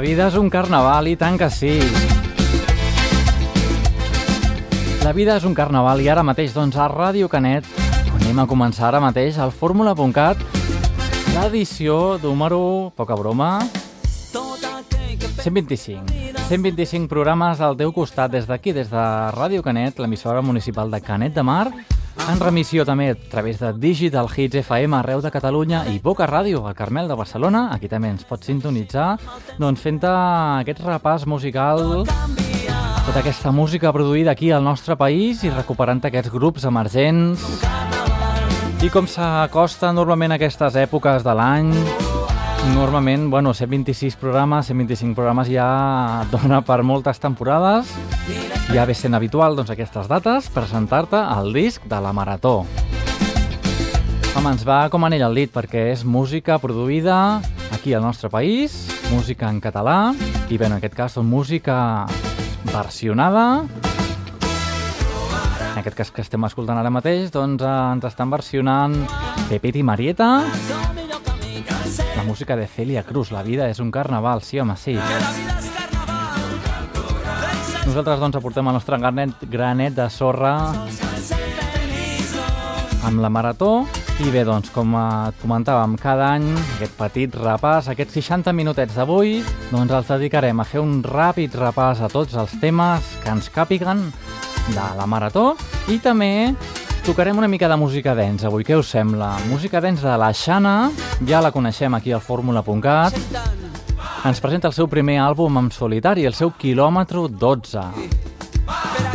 La 0.00 0.06
vida 0.06 0.30
és 0.30 0.36
un 0.40 0.46
carnaval 0.48 1.10
i 1.10 1.16
tant 1.20 1.34
que 1.36 1.50
sí. 1.52 1.74
La 5.04 5.12
vida 5.12 5.34
és 5.36 5.44
un 5.44 5.52
carnaval 5.52 6.00
i 6.00 6.08
ara 6.08 6.22
mateix 6.24 6.54
doncs 6.56 6.78
a 6.80 6.86
Ràdio 6.88 7.28
Canet 7.28 7.68
anem 8.14 8.40
a 8.40 8.46
començar 8.48 8.86
ara 8.88 9.02
mateix 9.04 9.36
al 9.36 9.52
fórmula.cat 9.52 10.40
l'edició 11.34 12.16
número, 12.22 12.62
poca 12.96 13.12
broma, 13.12 13.60
125. 15.44 16.08
125 16.48 17.04
programes 17.12 17.60
al 17.60 17.76
teu 17.76 17.92
costat 17.92 18.32
des 18.32 18.48
d'aquí, 18.48 18.72
des 18.72 18.88
de 18.88 19.04
Ràdio 19.36 19.60
Canet, 19.60 20.00
l'emissora 20.00 20.40
municipal 20.40 20.88
de 20.88 21.04
Canet 21.04 21.36
de 21.36 21.44
Mar, 21.44 21.66
en 22.30 22.40
remissió 22.40 22.84
també 22.86 23.08
a 23.10 23.16
través 23.16 23.58
de 23.58 23.72
Digital 23.80 24.28
Hits 24.30 24.60
FM 24.60 24.96
arreu 24.98 25.20
de 25.22 25.30
Catalunya 25.32 25.82
i 25.90 25.98
Boca 26.02 26.26
Ràdio 26.28 26.62
al 26.66 26.76
Carmel 26.78 27.08
de 27.10 27.16
Barcelona. 27.18 27.68
Aquí 27.74 27.88
també 27.90 28.10
ens 28.12 28.26
pots 28.28 28.46
sintonitzar 28.46 29.16
doncs 29.58 29.82
fent 29.82 29.98
aquest 30.04 30.82
repàs 30.84 31.26
musical 31.26 32.04
tota 32.06 33.18
aquesta 33.20 33.50
música 33.50 33.92
produïda 33.92 34.30
aquí 34.32 34.52
al 34.52 34.62
nostre 34.62 34.96
país 34.96 35.42
i 35.42 35.50
recuperant 35.50 36.04
aquests 36.04 36.30
grups 36.30 36.68
emergents. 36.68 37.42
I 38.80 38.90
com 38.94 39.08
s'acosta 39.10 39.90
normalment 39.92 40.36
aquestes 40.36 40.78
èpoques 40.78 41.26
de 41.26 41.34
l'any, 41.34 41.74
Normalment, 42.74 43.30
bueno, 43.30 43.54
126 43.54 44.16
programes, 44.20 44.66
125 44.66 45.14
programes 45.16 45.48
ja 45.48 46.26
dona 46.32 46.60
per 46.60 46.82
moltes 46.84 47.18
temporades. 47.18 47.88
Ja 48.70 48.84
ve 48.86 48.94
sent 48.94 49.16
habitual, 49.18 49.56
doncs, 49.58 49.72
aquestes 49.74 50.06
dates, 50.06 50.46
presentar-te 50.54 51.18
al 51.18 51.48
disc 51.50 51.82
de 51.90 51.98
la 51.98 52.12
Marató. 52.14 52.62
Home, 54.38 54.52
ens 54.52 54.62
va 54.62 54.84
com 54.92 55.02
anell 55.08 55.24
al 55.26 55.34
dit, 55.34 55.50
perquè 55.50 55.88
és 55.90 56.04
música 56.06 56.54
produïda 56.62 57.40
aquí 57.74 57.96
al 57.98 58.04
nostre 58.06 58.30
país, 58.30 58.76
música 59.10 59.50
en 59.50 59.58
català, 59.58 60.14
i 60.46 60.54
bé, 60.54 60.68
en 60.70 60.76
aquest 60.78 60.94
cas, 60.94 61.18
doncs, 61.18 61.26
música 61.26 62.06
versionada. 62.70 63.64
En 65.72 65.82
aquest 65.82 65.98
cas 65.98 66.14
que 66.14 66.22
estem 66.22 66.46
escoltant 66.46 66.78
ara 66.78 66.94
mateix, 66.94 67.32
doncs 67.34 67.66
eh, 67.66 67.76
ens 67.96 68.06
estan 68.06 68.30
versionant 68.30 68.94
Pepit 69.48 69.80
i 69.82 69.82
Marieta, 69.82 70.30
la 72.14 72.22
música 72.22 72.54
de 72.54 72.70
Celia 72.70 73.02
Cruz, 73.02 73.34
La 73.34 73.42
vida 73.42 73.66
és 73.66 73.82
un 73.82 73.90
carnaval, 73.90 74.46
sí 74.46 74.62
home, 74.62 74.78
sí. 74.78 74.94
Nosaltres 77.90 78.20
doncs 78.22 78.36
aportem 78.38 78.68
el 78.70 78.76
nostre 78.76 78.94
granet, 79.02 79.40
granet 79.50 79.96
de 79.96 80.04
sorra 80.14 80.52
amb 83.02 83.18
la 83.18 83.30
Marató 83.34 83.80
i 84.22 84.30
bé, 84.30 84.44
doncs, 84.46 84.70
com 84.70 84.94
et 84.94 85.40
comentàvem, 85.42 85.96
cada 85.98 86.28
any 86.36 86.46
aquest 86.76 86.94
petit 86.94 87.34
repàs, 87.34 87.88
aquests 87.90 88.14
60 88.20 88.54
minutets 88.54 88.94
d'avui, 88.94 89.40
doncs 89.72 89.96
els 89.98 90.14
dedicarem 90.14 90.62
a 90.62 90.68
fer 90.70 90.78
un 90.84 91.00
ràpid 91.02 91.58
repàs 91.58 92.04
a 92.06 92.12
tots 92.14 92.38
els 92.38 92.54
temes 92.62 93.10
que 93.24 93.34
ens 93.34 93.50
càpiguen 93.50 94.06
de 94.70 94.86
la 94.94 95.10
Marató 95.10 95.56
i 95.90 95.98
també 95.98 96.54
Tocarem 97.00 97.38
una 97.42 97.48
mica 97.48 97.66
de 97.66 97.80
música 97.80 98.12
dents 98.14 98.44
avui, 98.44 98.62
què 98.62 98.76
us 98.78 98.92
sembla? 98.92 99.32
Música 99.48 99.80
dents 99.82 100.04
de 100.04 100.14
la 100.20 100.30
Xana, 100.36 100.92
ja 101.26 101.40
la 101.42 101.50
coneixem 101.50 101.96
aquí 101.96 102.12
al 102.12 102.20
fórmula.cat. 102.22 103.16
Ens 104.20 104.36
presenta 104.44 104.68
el 104.68 104.74
seu 104.76 104.84
primer 104.84 105.14
àlbum 105.24 105.54
en 105.56 105.70
solitari, 105.72 106.26
el 106.28 106.34
seu 106.36 106.50
quilòmetre 106.52 107.22
12. 107.40 107.84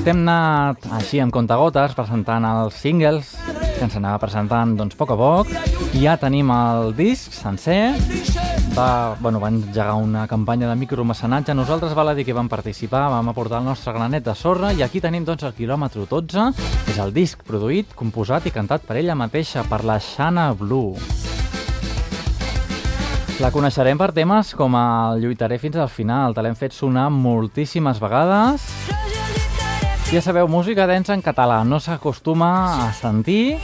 Hem 0.01 0.23
anat 0.23 0.87
així 0.97 1.19
amb 1.21 1.33
contagotes 1.33 1.93
presentant 1.93 2.47
els 2.49 2.79
singles 2.81 3.35
que 3.75 3.85
ens 3.85 3.97
anava 3.99 4.17
presentant 4.23 4.73
doncs, 4.79 4.97
a 4.97 4.99
poc 4.99 5.13
a 5.13 5.17
poc 5.19 5.51
i 5.93 6.01
ja 6.07 6.15
tenim 6.17 6.49
el 6.53 6.95
disc 6.97 7.37
sencer 7.37 7.93
va, 8.73 9.15
bueno, 9.21 9.39
van 9.39 9.61
engegar 9.61 9.93
una 10.01 10.25
campanya 10.27 10.71
de 10.71 10.75
micromecenatge. 10.81 11.53
Nosaltres 11.53 11.93
val 11.95 12.09
a 12.09 12.17
dir 12.17 12.25
que 12.25 12.33
vam 12.33 12.49
participar, 12.49 13.05
vam 13.13 13.29
aportar 13.29 13.61
el 13.61 13.69
nostre 13.69 13.93
granet 13.93 14.25
de 14.25 14.35
sorra 14.35 14.73
i 14.73 14.81
aquí 14.81 15.03
tenim 15.05 15.25
doncs, 15.27 15.45
el 15.45 15.53
quilòmetre 15.53 16.09
12. 16.09 16.49
És 16.89 16.97
el 16.97 17.13
disc 17.13 17.45
produït, 17.45 17.93
composat 17.95 18.49
i 18.49 18.55
cantat 18.57 18.89
per 18.89 18.97
ella 18.97 19.15
mateixa, 19.15 19.63
per 19.69 19.83
la 19.85 20.01
Xana 20.01 20.51
Blue. 20.57 20.97
La 23.43 23.49
coneixerem 23.51 23.99
per 23.99 24.13
temes 24.15 24.53
com 24.55 24.77
el 24.79 25.19
Lluitaré 25.19 25.57
fins 25.59 25.75
al 25.75 25.89
final, 25.91 26.31
te 26.31 26.39
l'hem 26.39 26.55
fet 26.55 26.71
sonar 26.71 27.09
moltíssimes 27.11 27.99
vegades. 27.99 28.63
Ja 30.07 30.21
sabeu, 30.23 30.47
música 30.47 30.85
densa 30.87 31.11
en 31.17 31.23
català 31.25 31.57
no 31.67 31.81
s'acostuma 31.83 32.47
a 32.85 32.93
sentir 32.95 33.57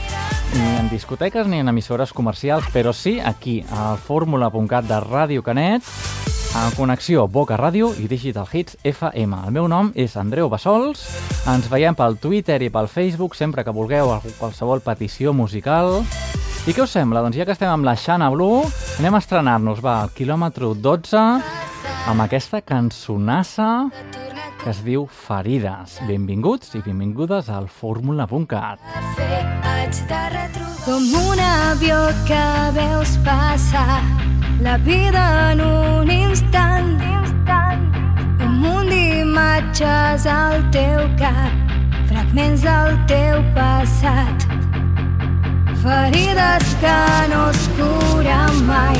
ni 0.52 0.66
en 0.76 0.90
discoteques 0.90 1.48
ni 1.48 1.62
en 1.62 1.72
emissores 1.72 2.12
comercials, 2.12 2.68
però 2.74 2.92
sí 2.92 3.16
aquí, 3.24 3.62
al 3.72 3.96
fórmula.cat 3.96 4.84
de 4.84 4.98
Ràdio 5.06 5.42
Canet, 5.46 5.88
en 6.52 6.76
connexió 6.76 7.24
Boca 7.24 7.56
Ràdio 7.56 7.94
i 7.96 8.10
Digital 8.12 8.52
Hits 8.52 8.76
FM. 8.84 9.40
El 9.46 9.56
meu 9.56 9.70
nom 9.72 9.88
és 9.96 10.18
Andreu 10.20 10.52
Bassols, 10.52 11.06
ens 11.48 11.72
veiem 11.72 11.96
pel 11.96 12.20
Twitter 12.20 12.60
i 12.60 12.68
pel 12.68 12.92
Facebook 12.92 13.38
sempre 13.40 13.64
que 13.64 13.72
vulgueu 13.72 14.12
qualsevol 14.36 14.84
petició 14.84 15.32
musical. 15.32 16.02
I 16.62 16.70
què 16.70 16.84
us 16.84 16.92
sembla? 16.94 17.24
Doncs 17.24 17.34
ja 17.34 17.42
que 17.42 17.56
estem 17.56 17.72
amb 17.72 17.82
la 17.82 17.96
Xana 17.98 18.28
Blue, 18.30 18.60
anem 19.00 19.16
a 19.16 19.20
estrenar-nos, 19.22 19.80
va, 19.82 19.96
al 20.04 20.12
quilòmetre 20.14 20.68
12, 20.78 21.22
amb 22.06 22.22
aquesta 22.22 22.60
cançonassa 22.62 23.66
que 24.60 24.70
es 24.70 24.82
diu 24.86 25.08
Ferides. 25.10 25.96
Benvinguts 26.06 26.76
i 26.78 26.84
benvingudes 26.86 27.50
al 27.50 27.66
fórmula.cat. 27.66 28.78
Com 30.84 31.10
un 31.18 31.42
avió 31.48 31.98
que 32.30 32.46
veus 32.78 33.18
passar 33.26 33.98
la 34.62 34.78
vida 34.86 35.26
en 35.50 35.66
un 35.66 36.14
instant, 36.14 36.94
instant. 37.18 37.90
un 38.38 38.58
munt 38.62 38.86
d'imatges 38.94 40.30
al 40.30 40.62
teu 40.70 41.10
cap, 41.18 41.76
fragments 42.06 42.62
del 42.62 42.98
teu 43.10 43.42
passat. 43.58 44.61
Ferides 45.82 46.76
que 46.80 47.28
no 47.28 47.50
es 47.50 47.68
curen 47.76 48.66
mai, 48.66 48.98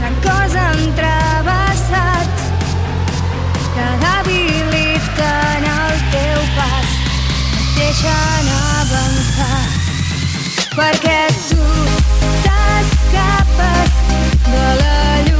de 0.00 0.10
cos 0.20 0.52
entrevessats, 0.54 2.42
que 3.74 3.86
debiliten 4.04 5.64
el 5.64 5.96
teu 6.12 6.40
pas, 6.58 6.90
et 7.56 7.68
deixen 7.78 8.52
avançar. 8.82 9.64
Perquè 10.76 11.22
tu 11.48 11.64
t'escapes 12.44 13.92
de 14.52 14.66
la 14.82 15.02
llum, 15.24 15.39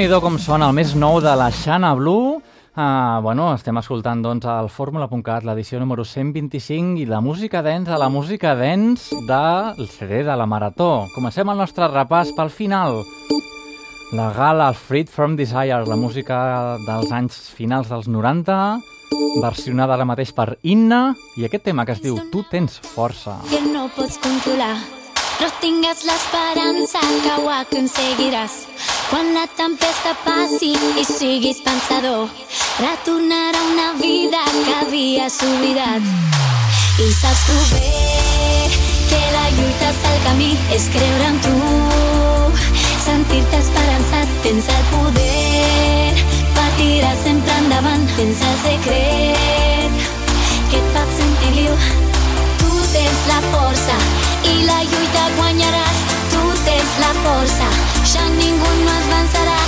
Déu-n'hi-do 0.00 0.22
com 0.24 0.38
sona 0.40 0.70
el 0.70 0.72
més 0.72 0.94
nou 0.96 1.18
de 1.20 1.32
la 1.36 1.50
Xana 1.52 1.90
Blue. 1.92 2.38
Uh, 2.72 3.18
bueno, 3.20 3.50
estem 3.52 3.76
escoltant 3.76 4.22
doncs 4.24 4.46
el 4.48 4.70
Fórmula.cat, 4.72 5.44
l'edició 5.44 5.76
número 5.76 6.06
125 6.08 7.02
i 7.02 7.04
la 7.04 7.18
música 7.20 7.60
dance 7.60 7.92
a 7.92 7.98
la 8.00 8.08
música 8.08 8.54
dance 8.56 9.12
del 9.28 9.90
CD 9.92 10.22
de 10.24 10.36
la 10.40 10.46
Marató. 10.48 11.04
Comencem 11.12 11.52
el 11.52 11.60
nostre 11.60 11.90
repàs 11.92 12.30
pel 12.32 12.48
final. 12.48 13.02
La 14.16 14.30
gala 14.32 14.70
Freed 14.72 15.12
from 15.12 15.34
Desire, 15.36 15.82
la 15.84 15.98
música 16.00 16.38
dels 16.86 17.12
anys 17.12 17.36
finals 17.52 17.92
dels 17.92 18.08
90, 18.08 18.56
versionada 19.44 19.98
ara 19.98 20.08
mateix 20.08 20.32
per 20.32 20.54
Inna, 20.62 21.10
i 21.36 21.44
aquest 21.44 21.68
tema 21.68 21.84
que 21.84 21.98
es 21.98 22.00
diu 22.00 22.16
Tu 22.32 22.46
tens 22.48 22.80
força. 22.94 23.36
que 23.52 23.60
no 23.68 23.90
pots 23.92 24.16
controlar. 24.16 24.78
No 25.40 25.48
tingues 25.58 26.02
l'esperança 26.04 27.00
que 27.24 27.34
ho 27.40 27.46
aconseguiràs. 27.48 28.56
Quan 29.08 29.30
la 29.32 29.46
tempesta 29.56 30.12
passi 30.20 30.74
i 31.00 31.04
siguis 31.08 31.62
pensador, 31.64 32.28
retornarà 32.76 33.62
una 33.70 33.86
vida 34.02 34.42
que 34.52 34.74
havies 34.82 35.38
oblidat. 35.46 36.04
I 37.00 37.08
saps 37.16 37.46
tu 37.48 37.56
bé 37.72 37.88
que 39.08 39.20
la 39.32 39.46
lluita 39.56 39.88
és 39.88 40.04
el 40.10 40.18
camí, 40.26 40.50
és 40.76 40.88
creure 40.92 41.30
en 41.32 41.40
tu, 41.46 41.56
sentir-te 43.06 43.62
esperançat, 43.64 44.34
tens 44.44 44.68
el 44.76 44.86
poder, 44.92 46.26
patiràs 46.58 47.24
sempre 47.24 47.60
endavant, 47.64 48.04
tens 48.18 48.44
el 48.50 48.58
secret 48.66 50.04
que 50.68 50.82
et 50.84 50.92
fa 50.98 51.08
sentir 51.16 51.54
viu. 51.62 51.80
Tu 52.60 52.90
tens 52.92 53.24
la 53.32 53.40
força 53.48 53.96
la 54.66 54.82
lluita 54.82 55.24
guanyaràs. 55.36 55.98
Tu 56.32 56.42
tens 56.64 56.90
la 57.02 57.12
força, 57.24 57.68
ja 58.12 58.24
ningú 58.28 58.70
no 58.84 58.92
et 58.98 59.06
vencerà. 59.12 59.58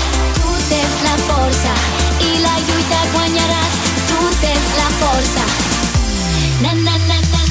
Tu 0.40 0.52
tens 0.70 0.96
la 1.06 1.16
força 1.28 1.74
i 2.20 2.38
la 2.46 2.56
lluita 2.66 3.00
guanyaràs. 3.14 3.74
Tu 4.08 4.18
tens 4.40 4.68
la 4.80 4.88
força. 5.00 5.44
Na 6.62 6.72
na 6.72 6.96
na 7.08 7.20
na 7.32 7.41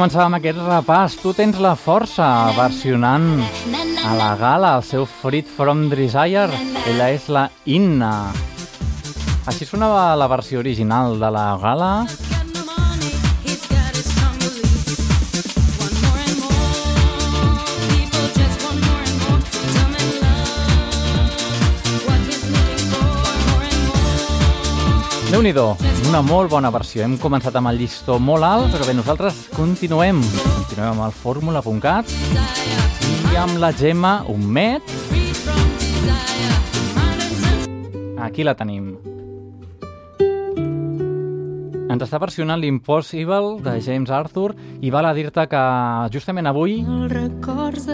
començàvem 0.00 0.32
aquest 0.38 0.60
repàs. 0.64 1.14
Tu 1.20 1.34
tens 1.36 1.58
la 1.60 1.74
força 1.76 2.24
versionant 2.56 3.42
a 4.08 4.14
la 4.16 4.30
gala 4.40 4.70
el 4.78 4.86
seu 4.88 5.04
Freed 5.04 5.50
from 5.58 5.90
Desire. 5.92 6.56
Ella 6.88 7.10
és 7.12 7.28
la 7.28 7.44
Inna. 7.68 8.32
Així 9.44 9.68
sonava 9.68 10.14
la 10.16 10.30
versió 10.32 10.64
original 10.64 11.20
de 11.20 11.34
la 11.36 11.46
gala. 11.60 11.92
Déu 25.30 25.42
nhi 25.44 25.52
una 26.08 26.22
molt 26.26 26.50
bona 26.50 26.70
versió. 26.74 27.04
Hem 27.04 27.16
començat 27.18 27.54
amb 27.54 27.70
el 27.70 27.78
llistó 27.78 28.18
molt 28.18 28.42
alt, 28.42 28.72
però 28.74 28.86
bé, 28.86 28.94
nosaltres 28.98 29.46
continuem. 29.54 30.18
Continuem 30.22 30.90
amb 30.90 31.04
el 31.06 31.14
fórmula.cat 31.14 32.10
i 33.30 33.36
amb 33.38 33.58
la 33.62 33.72
Gemma 33.72 34.24
Humet. 34.26 34.82
Aquí 38.18 38.42
la 38.44 38.54
tenim. 38.54 39.09
Ens 41.90 42.02
està 42.06 42.20
versionant 42.22 42.60
l'Impossible 42.62 43.56
de 43.64 43.72
James 43.82 44.10
Arthur 44.14 44.52
i 44.80 44.90
val 44.94 45.08
a 45.08 45.12
dir-te 45.16 45.46
que 45.50 45.62
justament 46.14 46.46
avui, 46.46 46.76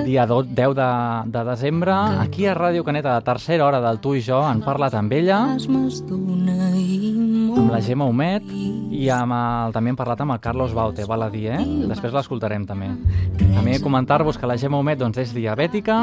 dia 0.04 0.26
do- 0.28 0.42
10 0.44 0.74
de, 0.76 0.88
de 1.32 1.44
desembre, 1.48 1.92
aquí 2.20 2.44
a 2.46 2.54
Ràdio 2.54 2.84
Canet, 2.84 3.06
a 3.06 3.20
tercera 3.24 3.64
hora 3.66 3.80
del 3.80 3.98
Tu 4.04 4.16
i 4.16 4.20
jo, 4.26 4.42
han 4.44 4.60
parlat 4.60 4.94
amb 5.00 5.12
ella, 5.16 5.40
amb 7.56 7.70
la 7.72 7.80
Gemma 7.80 8.04
Humet 8.04 8.44
i 8.92 9.08
amb 9.08 9.32
el, 9.32 9.72
també 9.72 9.90
hem 9.94 9.96
parlat 9.96 10.20
amb 10.20 10.36
el 10.36 10.40
Carlos 10.44 10.74
Baute, 10.76 11.04
val 11.08 11.22
a 11.24 11.30
dir, 11.32 11.46
eh? 11.56 11.62
Després 11.88 12.12
l'escoltarem 12.12 12.66
també. 12.68 12.92
També 13.66 13.82
comentar-vos 13.82 14.36
que 14.38 14.46
la 14.46 14.54
Gemma 14.54 14.78
Humet 14.78 15.00
doncs, 15.00 15.16
és 15.18 15.32
diabètica 15.34 15.96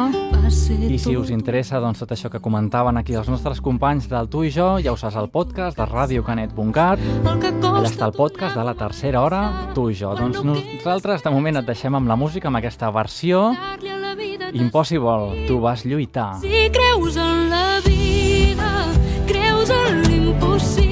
i 0.84 0.98
si 1.00 1.14
us 1.16 1.30
interessa 1.32 1.80
doncs, 1.80 2.02
tot 2.02 2.12
això 2.12 2.28
que 2.28 2.42
comentaven 2.44 3.00
aquí 3.00 3.16
els 3.16 3.30
nostres 3.32 3.62
companys 3.64 4.10
del 4.12 4.28
Tu 4.28 4.42
i 4.50 4.52
jo, 4.52 4.66
ja 4.84 4.92
ho 4.92 5.00
saps 5.00 5.16
al 5.16 5.30
podcast 5.32 5.80
de 5.80 5.88
radiocanet.cat 5.88 7.00
el 7.00 7.64
Allà 7.72 7.88
està 7.88 8.12
el 8.12 8.18
podcast 8.20 8.60
de 8.60 8.68
la 8.68 8.76
tercera 8.76 9.24
hora, 9.24 9.42
tu 9.72 9.88
i 9.88 9.96
jo. 9.96 10.12
Doncs 10.12 10.44
nosaltres 10.44 11.24
de 11.24 11.32
moment 11.32 11.64
et 11.64 11.72
deixem 11.72 11.96
amb 11.96 12.12
la 12.12 12.20
música, 12.20 12.52
amb 12.52 12.60
aquesta 12.60 12.92
versió 12.92 13.54
Impossible, 14.52 15.48
tu 15.48 15.64
vas 15.64 15.88
lluitar. 15.88 16.34
Si 16.44 16.68
creus 16.76 17.16
en 17.16 17.48
la 17.50 17.80
vida, 17.88 18.74
creus 19.24 19.72
en 19.72 20.04
l'impossible, 20.04 20.83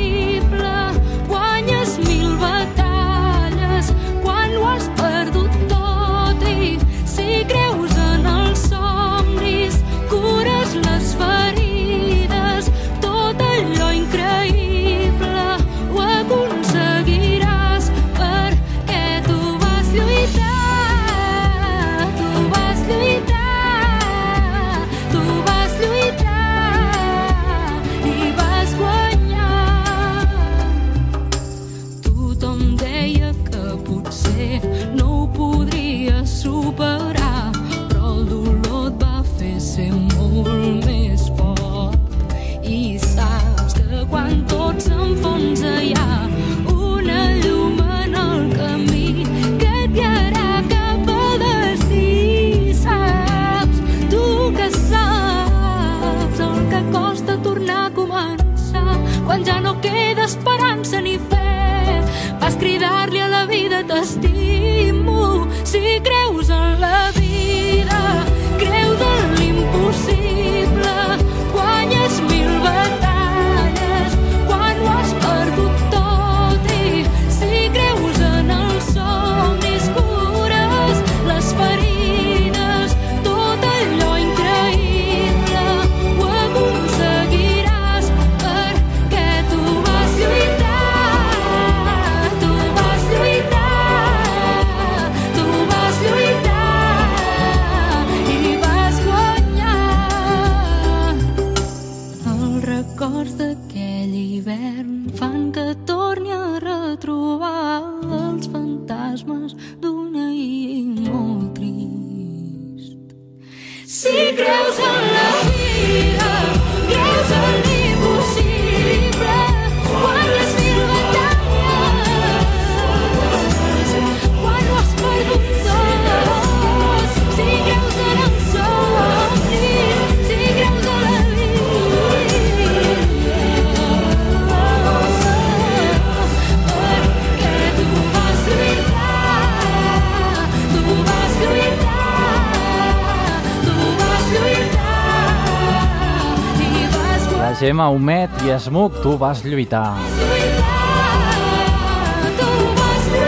Gemma 147.62 147.92
Humet 147.94 148.40
i 148.42 148.56
Smook, 148.58 148.96
tu 149.04 149.12
vas 149.22 149.44
lluitar. 149.46 149.94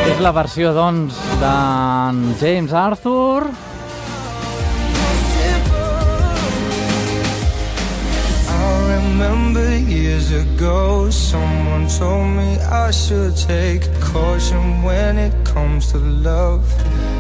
És 0.10 0.24
la 0.26 0.32
versió, 0.34 0.72
doncs, 0.74 1.20
d'en 1.38 2.24
James 2.42 2.74
Arthur. 2.74 3.52
Years 9.94 10.32
ago, 10.32 11.10
someone 11.12 11.88
told 11.88 12.28
me 12.36 12.58
I 12.60 12.90
should 12.92 13.36
take 13.36 13.84
caution 14.00 14.82
when 14.82 15.18
it 15.18 15.34
comes 15.46 15.92
to 15.92 16.00
love. 16.00 16.66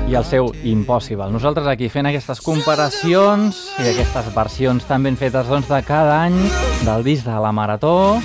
I 0.09 0.15
el 0.15 0.25
seu 0.27 0.51
Impossible. 0.67 1.29
Nosaltres 1.31 1.67
aquí 1.71 1.87
fent 1.89 2.07
aquestes 2.09 2.41
comparacions 2.43 3.59
i 3.81 3.89
aquestes 3.93 4.29
versions 4.35 4.85
tan 4.89 5.03
ben 5.03 5.17
fetes 5.19 5.47
doncs, 5.49 5.69
de 5.71 5.81
cada 5.87 6.19
any 6.25 6.37
del 6.83 7.03
disc 7.05 7.25
de 7.27 7.39
la 7.39 7.51
Marató. 7.55 8.19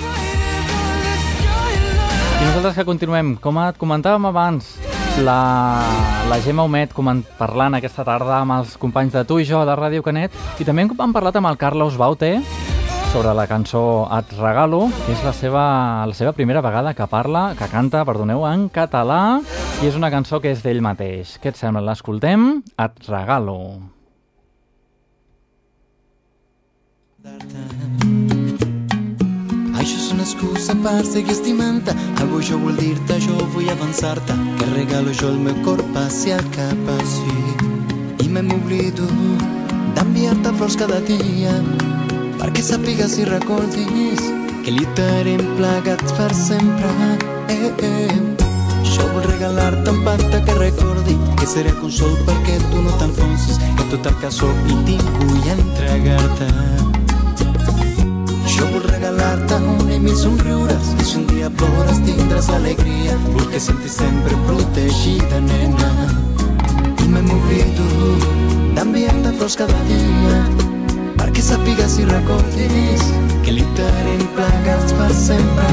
I 2.39 2.43
nosaltres 2.45 2.77
que 2.77 2.87
continuem, 2.87 3.35
com 3.41 3.59
et 3.63 3.79
comentàvem 3.79 4.29
abans, 4.29 4.77
la, 5.23 5.39
la 6.29 6.39
Gemma 6.43 6.67
coment, 6.93 7.23
parlant 7.37 7.75
aquesta 7.75 8.05
tarda 8.07 8.39
amb 8.39 8.59
els 8.59 8.77
companys 8.79 9.13
de 9.13 9.25
Tu 9.27 9.41
i 9.41 9.45
jo 9.45 9.65
de 9.65 9.75
Ràdio 9.75 10.03
Canet 10.03 10.31
i 10.59 10.65
també 10.67 10.85
hem 10.85 11.13
parlat 11.13 11.35
amb 11.35 11.47
el 11.47 11.57
Carlos 11.57 11.97
Baute 11.97 12.37
sobre 13.11 13.33
la 13.33 13.47
cançó 13.47 14.07
Et 14.13 14.31
regalo, 14.37 14.83
que 15.05 15.13
és 15.15 15.21
la 15.25 15.31
seva, 15.33 15.63
la 16.05 16.13
seva 16.13 16.33
primera 16.37 16.61
vegada 16.61 16.93
que 16.93 17.07
parla, 17.09 17.55
que 17.57 17.67
canta, 17.71 18.03
perdoneu, 18.05 18.43
en 18.45 18.67
català, 18.69 19.39
i 19.81 19.87
és 19.89 19.95
una 19.97 20.11
cançó 20.13 20.37
que 20.43 20.51
és 20.53 20.61
d'ell 20.61 20.81
mateix. 20.85 21.37
Què 21.41 21.49
et 21.49 21.57
sembla? 21.57 21.81
L'escoltem? 21.81 22.61
Et 22.77 23.09
regalo. 23.09 23.57
Això 29.79 29.95
és 29.95 30.11
una 30.13 30.23
excusa 30.27 30.75
per 30.83 31.01
seguir 31.07 31.33
estimant-te 31.33 31.95
Avui 32.23 32.45
jo 32.47 32.59
vull 32.61 32.77
dir-te, 32.79 33.17
jo 33.23 33.35
vull 33.53 33.67
avançar-te 33.73 34.35
Que 34.59 34.69
regalo 34.71 35.11
jo 35.11 35.33
el 35.33 35.39
meu 35.43 35.57
cor 35.65 35.83
passi 35.95 36.31
a 36.35 36.39
cap 36.55 36.93
així 36.95 38.25
I 38.25 38.29
me 38.31 38.45
m'oblido 38.45 39.07
d'enviar-te 39.97 40.55
flors 40.55 40.79
cada 40.79 41.01
dia 41.09 41.57
perquè 42.39 42.63
sàpigues 42.63 43.17
i 43.19 43.25
recordis 43.27 44.21
que 44.63 44.71
lluitarem 44.71 45.41
plegats 45.57 46.13
per 46.15 46.29
sempre. 46.35 46.91
Eh, 47.51 47.71
eh. 47.83 48.17
Jo 48.87 49.07
vull 49.13 49.25
regalar-te 49.25 49.91
un 49.91 50.03
pacte 50.05 50.39
que 50.47 50.55
recordi 50.59 51.17
que 51.39 51.47
seré 51.47 51.73
consol 51.81 52.15
perquè 52.27 52.55
tu 52.69 52.83
no 52.85 52.93
t'enfonsis 53.01 53.59
que 53.63 53.87
tot 53.91 54.07
el 54.11 54.15
que 54.23 54.31
sóc 54.31 54.69
i 54.71 54.77
tinc 54.87 55.11
vull 55.19 55.49
entregar-te. 55.55 56.47
Jo 58.55 58.69
vull 58.71 58.87
regalar-te 58.87 59.59
un 59.73 59.91
i 59.91 59.99
mil 60.07 60.15
somriures 60.23 60.93
i 60.95 61.09
si 61.11 61.19
un 61.19 61.27
dia 61.33 61.51
plores 61.61 61.99
tindràs 62.07 62.51
alegria 62.55 63.19
vull 63.27 63.49
que 63.51 63.59
sentis 63.67 63.99
sempre 63.99 64.39
protegida, 64.47 65.43
nena. 65.51 65.91
I 67.03 67.11
me 67.11 67.25
m'oblido 67.27 67.91
d'enviar-te 68.77 69.35
flors 69.39 69.59
cada 69.59 69.83
dia 69.91 70.18
perquè 71.39 71.55
sàpigues 71.55 71.93
i 71.99 72.05
recordis 72.05 73.03
que 73.45 73.51
lluitarem 73.55 74.23
plegats 74.35 74.91
per 74.93 75.11
sempre. 75.15 75.67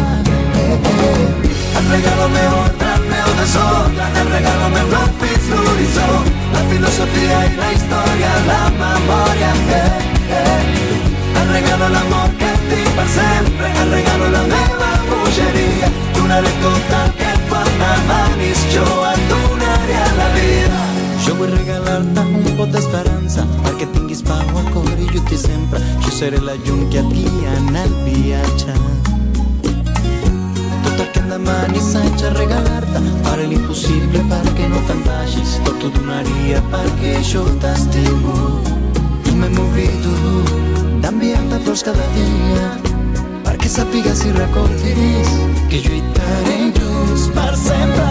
Eh, 0.63 0.79
eh. 0.91 1.49
Et 1.79 1.89
regalo 1.91 2.29
meu 2.29 2.53
ordre, 2.63 2.93
meu 3.11 3.29
desordre, 3.41 4.07
el 4.21 4.29
regalo 4.31 4.69
meu 4.71 4.87
no 4.93 5.03
fins 5.19 5.49
l'horitzó, 5.51 6.07
la 6.53 6.63
filosofia 6.71 7.41
i 7.49 7.57
la 7.59 7.73
història, 7.75 8.31
la 8.47 8.63
memòria, 8.79 9.51
eh, 9.81 9.91
eh. 10.39 11.43
El 11.43 11.49
regalo 11.57 11.89
l'amor 11.97 12.31
que 12.39 12.53
et 12.53 12.69
tinc 12.71 12.91
per 12.97 13.09
sempre, 13.19 13.73
el 13.83 13.91
regalo 13.99 14.31
la 14.39 14.45
meva 14.55 14.93
bogeria, 15.11 15.91
donaré 16.15 16.55
tot 16.63 16.99
el 17.03 17.11
que 17.19 17.33
et 17.33 17.51
pot 17.51 17.67
Jo 21.27 21.35
vull 21.35 21.51
regalar-te 21.51 22.23
un 22.39 22.45
pot 22.55 22.71
d'esperança 22.71 23.43
perquè 23.65 23.89
tinguis 23.91 24.21
pau 24.23 24.59
al 24.61 24.69
cor 24.71 24.87
i 24.95 25.09
lluitis 25.09 25.43
sempre. 25.49 25.81
Jo 26.05 26.13
seré 26.15 26.39
la 26.39 26.55
llum 26.67 26.85
que 26.93 27.01
et 27.01 27.09
guia 27.11 27.55
en 27.59 27.79
el 27.81 27.95
viatge. 28.05 28.77
Tot 30.85 31.03
el 31.03 31.09
que 31.11 31.25
em 31.25 31.33
demanis 31.33 31.89
haig 31.99 32.15
de 32.23 32.31
regalar-te. 32.37 33.03
Faré 33.27 33.49
l'impossible 33.51 34.23
perquè 34.31 34.71
no 34.71 34.85
te'n 34.87 35.03
vagis. 35.09 35.57
Tot 35.67 35.83
t'ho 35.83 35.91
donaria 35.99 36.63
perquè 36.71 37.17
jo 37.33 37.43
t'estimo. 37.65 38.39
I 39.27 39.35
me 39.43 39.51
m'oblido 39.59 40.15
d'enviar-te 41.03 41.61
flors 41.67 41.83
cada 41.91 42.07
dia 42.15 42.71
perquè 43.43 43.75
sàpigues 43.75 44.23
i 44.31 44.33
recordis 44.39 45.37
que 45.67 45.83
lluitarem 45.91 46.75
junts 46.79 47.31
per 47.35 47.53
sempre. 47.67 48.11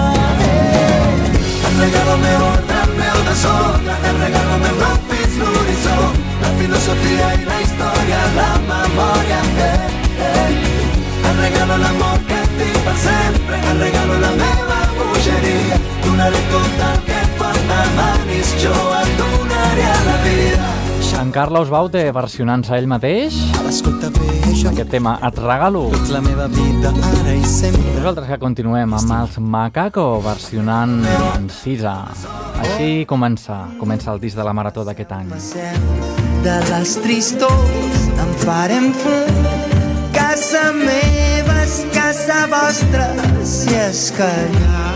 Eh. 0.51 1.35
El 1.65 1.83
regalo 1.87 2.23
meu 2.27 2.74
ordre, 2.95 3.03
el 3.03 3.13
meu 3.13 3.25
desordre, 3.29 3.93
el 4.09 4.17
regalo 4.19 4.57
meu 4.59 4.75
no 4.79 4.91
fins 5.09 5.37
l'horitzó, 5.37 5.97
la 6.41 6.49
filosofia 6.59 7.33
i 7.33 7.45
la 7.45 7.59
història, 7.61 8.19
la 8.35 8.51
memòria, 8.69 9.39
eh, 9.57 9.79
eh. 10.19 11.29
El 11.29 11.37
regalo 11.41 11.77
l'amor 11.77 12.19
que 12.27 12.39
et 12.41 12.49
tinc 12.57 12.83
per 12.85 12.97
sempre, 12.97 13.59
el 13.71 13.79
regalo 13.79 14.19
la 14.19 14.31
meva 14.31 14.79
bogeria, 14.97 15.79
donaré 16.05 16.41
tot 16.51 16.83
el 16.89 16.99
que 17.05 17.21
et 17.21 17.37
pot 17.37 17.61
demanis, 17.69 18.55
jo 18.63 18.75
et 19.01 19.15
En 21.21 21.31
Carlos 21.31 21.69
Baute 21.71 22.01
versionant-se 22.11 22.75
ell 22.75 22.87
mateix 22.91 23.37
aquest 24.75 24.89
tema 24.91 25.19
Et 25.23 25.37
regalo. 25.39 25.89
ets 25.95 26.09
la 26.11 26.21
meva 26.21 26.47
vida 26.47 26.91
ara 26.91 27.33
i 27.33 27.43
sempre. 27.43 27.93
Nosaltres 27.95 28.27
que 28.29 28.37
continuem 28.39 28.93
amb 28.93 29.11
els 29.17 29.37
Macaco 29.39 30.21
versionant 30.21 31.05
en 31.35 31.49
Sisa. 31.49 31.95
Així 32.61 33.05
comença, 33.05 33.65
comença 33.79 34.11
el 34.11 34.19
disc 34.19 34.37
de 34.37 34.43
la 34.43 34.53
marató 34.53 34.83
d'aquest 34.83 35.11
any. 35.11 35.29
De 36.43 36.57
les 36.69 36.95
tristors 37.03 38.01
en 38.25 38.33
farem 38.43 38.91
fum. 39.03 39.47
Casa 40.15 40.71
meva 40.73 41.61
és 41.63 41.79
casa 41.95 42.45
vostra, 42.51 43.07
si 43.43 43.73
és 43.75 44.11
que 44.17 44.29
hi 44.51 44.67
ha 44.67 44.91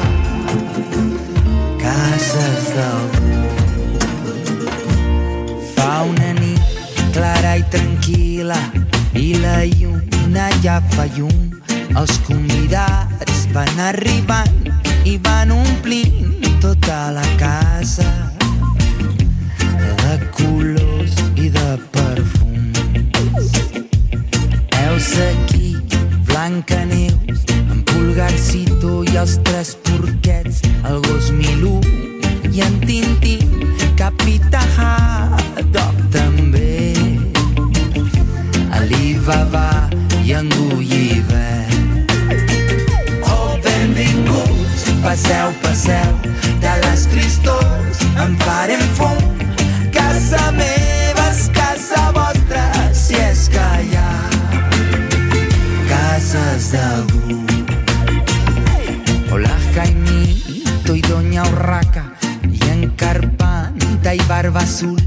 cases 1.81 2.75
d'algú. 2.75 3.18
Clara 7.19 7.57
i 7.59 7.63
tranquil·la 7.67 8.57
i 9.19 9.33
la 9.41 9.57
lluna 9.67 10.45
ja 10.63 10.77
fa 10.93 11.03
llum. 11.17 11.49
Els 11.99 12.13
convidats 12.23 13.41
van 13.51 13.81
arribant 13.89 14.69
i 15.09 15.17
van 15.25 15.51
omplint 15.51 16.47
tota 16.63 16.99
la 17.17 17.25
casa 17.41 18.07
de 20.03 20.15
colors 20.37 21.17
i 21.35 21.51
de 21.57 21.67
perfums. 21.97 23.51
Heus 24.79 25.11
aquí, 25.27 25.75
Blanca 26.31 26.85
Neus, 26.93 27.43
en 27.65 27.83
Pulgarcito 27.91 29.01
i 29.11 29.19
els 29.25 29.35
tres 29.43 29.75
porquets, 29.89 30.63
el 30.85 31.03
gos 31.09 31.33
Milú 31.35 31.81
i 32.47 32.63
en 32.63 32.79
Tintín, 32.87 33.59
Haddock 34.79 35.38
Alibaba 39.29 39.87
i 40.25 40.31
en 40.33 40.49
Gulliver. 40.49 41.67
Oh, 43.21 43.57
benvinguts, 43.61 44.85
passeu, 45.03 45.51
passeu, 45.61 46.15
de 46.59 46.71
les 46.81 47.05
tristors 47.11 48.01
en 48.17 48.33
farem 48.41 48.81
fum. 48.97 49.21
Casa 49.93 50.49
meva 50.57 51.27
és 51.29 51.45
casa 51.53 52.07
vostra, 52.15 52.63
si 52.93 53.21
és 53.21 53.45
que 53.53 53.67
hi 53.83 53.93
ha 54.01 54.09
cases 55.91 56.71
d'algú. 56.73 57.37
Hola, 59.29 59.53
Jaimito 59.75 60.97
i 60.97 61.05
Doña 61.05 61.45
Urraca, 61.53 62.07
i 62.49 62.65
en 62.71 62.89
Carpanta 62.97 64.17
i 64.17 64.25
Barba 64.25 64.65
Azul, 64.65 64.97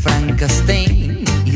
Frankenstein 0.00 1.09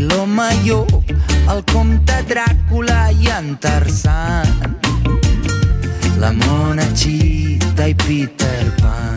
l'home 0.09 0.49
llop, 0.65 1.13
el 1.53 1.61
comte 1.73 2.17
Dràcula 2.29 3.11
i 3.13 3.29
en 3.33 3.55
Tarzan, 3.61 4.77
la 6.23 6.31
mona 6.33 6.87
Chita 6.95 7.87
i 7.91 7.95
Peter 8.05 8.65
Pan, 8.81 9.17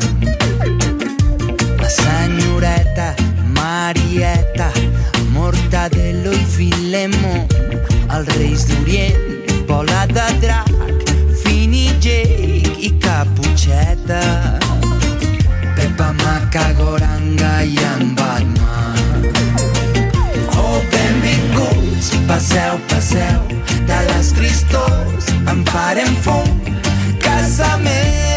la 1.81 1.89
senyoreta 1.89 3.13
Marieta, 3.57 4.69
Mortadelo 5.33 6.35
i 6.35 6.45
Filemón, 6.55 7.47
els 8.13 8.31
reis 8.37 8.67
d'Orient, 8.69 9.51
bola 9.71 10.05
de 10.13 10.29
drac, 10.43 11.11
Fini 11.43 11.87
Jake 11.99 12.77
i 12.89 12.93
Caputxeta, 13.01 14.23
Pepa 15.75 16.13
Macagoranga 16.23 17.53
i 17.63 17.75
Batman. 17.75 18.26
Passeu, 22.57 22.79
passeu, 22.87 23.39
de 23.85 24.13
les 24.13 24.31
tristors 24.31 25.27
en 25.51 25.63
farem 25.65 26.15
fum. 26.23 26.43
Casa 27.19 27.77
meva 27.77 28.36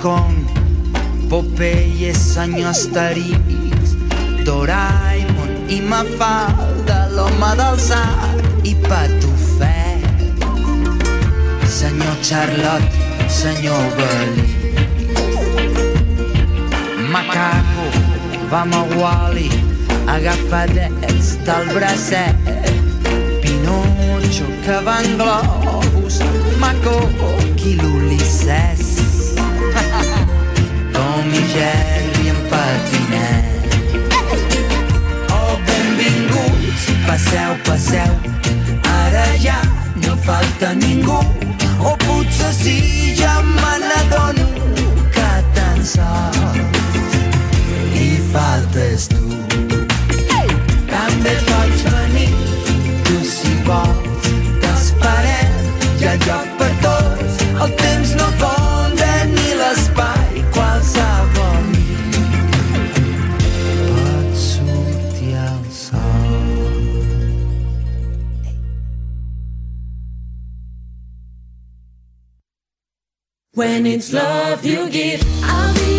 senyor 0.00 0.02
King 0.02 0.02
Kong, 0.02 0.34
Popeye, 1.28 2.14
senyor 2.14 2.70
Asterix, 2.70 3.96
Doraemon 4.44 5.68
i 5.68 5.80
Mafalda, 5.80 7.08
l'home 7.14 7.56
del 7.56 7.78
sac 7.78 8.64
i 8.64 8.74
Patufet. 8.74 10.04
Senyor 11.68 12.16
Charlotte, 12.22 12.92
senyor 13.28 13.84
Belí. 13.96 14.48
Macaco, 17.12 17.86
vam 18.50 18.72
a 18.72 18.82
Wally, 18.96 19.50
agafadets 20.06 21.36
del 21.44 21.74
bracet. 21.74 22.36
Pinocho, 23.42 24.46
que 24.64 24.84
va 24.84 25.00
en 25.02 25.18
globus, 25.18 26.20
Maco, 26.58 27.08
qui 27.56 27.74
l'Ulisses. 27.76 28.89
I 31.32 31.42
Jerry 31.52 32.28
en 32.28 32.40
patinet. 32.50 33.44
Oh, 35.30 35.54
benvinguts, 35.66 36.82
passeu, 37.06 37.52
passeu, 37.64 38.12
ara 38.84 39.26
ja 39.38 39.60
no 40.02 40.16
falta 40.16 40.74
ningú. 40.74 41.20
O 41.78 41.96
potser 41.96 42.52
sí, 42.52 43.14
ja 43.14 43.40
me 43.42 43.72
n'adono 43.86 44.48
que 45.14 45.30
tan 45.54 45.78
sols 45.94 46.58
hi 47.94 48.10
faltes 48.32 49.08
tu. 49.14 49.24
També 50.90 51.34
pots 51.46 51.88
venir, 51.94 52.30
tu 53.06 53.24
si 53.24 53.54
vols, 53.64 53.99
When 73.60 73.84
it's 73.84 74.10
love 74.10 74.64
you 74.64 74.88
give, 74.88 75.22
I'll 75.44 75.74
be 75.74 75.89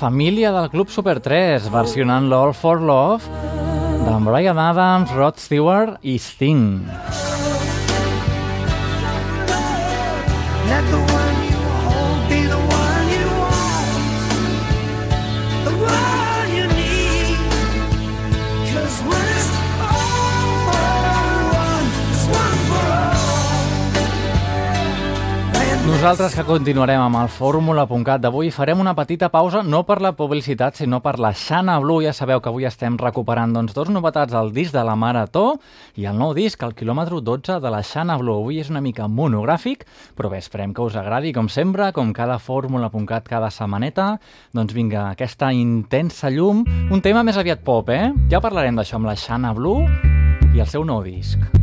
família 0.00 0.50
del 0.50 0.70
Club 0.72 0.88
Super 0.88 1.20
3, 1.20 1.68
versionant 1.68 2.24
l'All 2.30 2.54
for 2.56 2.80
Love 2.80 3.28
d'en 4.06 4.24
Brian 4.24 4.56
Adams, 4.56 5.12
Rod 5.12 5.36
Stewart 5.36 5.98
i 6.00 6.16
Sting. 6.16 6.88
Let 10.70 10.84
the 10.90 11.09
Nosaltres 26.00 26.32
que 26.32 26.46
continuarem 26.48 27.02
amb 27.04 27.18
el 27.20 27.26
fórmula.cat 27.28 28.22
d'avui 28.24 28.48
farem 28.56 28.78
una 28.80 28.94
petita 28.96 29.28
pausa 29.28 29.60
no 29.60 29.82
per 29.84 29.98
la 30.00 30.14
publicitat 30.16 30.78
sinó 30.80 31.02
per 31.04 31.18
la 31.20 31.34
Xana 31.36 31.74
Blue. 31.82 32.00
Ja 32.00 32.14
sabeu 32.16 32.40
que 32.40 32.48
avui 32.48 32.64
estem 32.64 32.96
recuperant 32.96 33.52
doncs, 33.52 33.74
dos 33.76 33.90
novetats, 33.92 34.32
el 34.32 34.48
disc 34.56 34.72
de 34.72 34.80
la 34.80 34.96
Marató 34.96 35.58
i 36.00 36.08
el 36.08 36.16
nou 36.16 36.32
disc, 36.32 36.64
el 36.64 36.72
quilòmetre 36.72 37.20
12 37.20 37.60
de 37.60 37.74
la 37.76 37.82
Xana 37.84 38.16
Blue. 38.16 38.40
Avui 38.40 38.62
és 38.64 38.72
una 38.72 38.80
mica 38.80 39.12
monogràfic, 39.12 39.84
però 40.16 40.32
bé, 40.32 40.40
esperem 40.40 40.72
que 40.72 40.88
us 40.88 40.96
agradi 40.96 41.34
com 41.36 41.52
sempre, 41.52 41.92
com 41.92 42.16
cada 42.16 42.40
fórmula.cat 42.40 43.28
cada 43.28 43.52
setmaneta. 43.52 44.14
Doncs 44.56 44.72
vinga, 44.72 45.10
aquesta 45.10 45.52
intensa 45.52 46.32
llum, 46.32 46.64
un 46.88 47.04
tema 47.04 47.28
més 47.28 47.36
aviat 47.36 47.60
pop, 47.60 47.92
eh? 47.92 48.06
Ja 48.32 48.40
parlarem 48.40 48.80
d'això 48.80 48.96
amb 48.96 49.12
la 49.12 49.20
Xana 49.20 49.52
Blue 49.52 49.84
i 50.54 50.64
el 50.64 50.66
seu 50.66 50.80
nou 50.80 51.04
disc. 51.04 51.60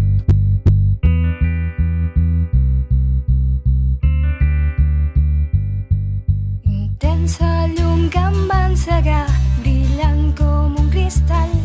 intensa 7.07 7.67
llum 7.75 8.09
que 8.09 8.19
em 8.19 8.47
va 8.49 8.59
encegar, 8.67 9.27
brillant 9.61 10.33
com 10.35 10.75
un 10.81 10.89
cristall. 10.91 11.55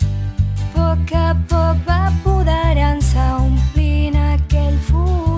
A 0.00 0.68
poc 0.74 1.12
a 1.20 1.26
poc 1.52 1.82
va 1.88 1.98
apoderant-se, 2.12 3.26
omplint 3.44 4.16
aquell 4.32 4.78
fum. 4.88 5.29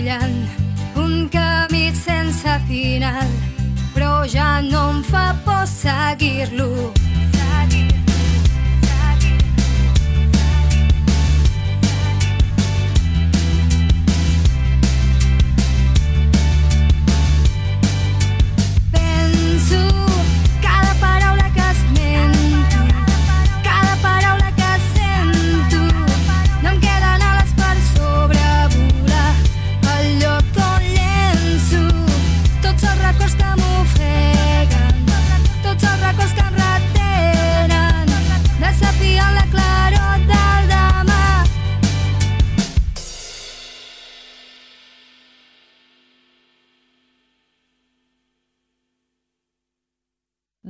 Brillant, 0.00 0.48
un 0.96 1.28
camí 1.28 1.92
sense 1.94 2.58
final, 2.66 3.28
però 3.92 4.24
ja 4.24 4.60
no 4.62 4.88
em 4.94 5.02
fa 5.04 5.34
por 5.44 5.66
seguir-lo. 5.66 7.09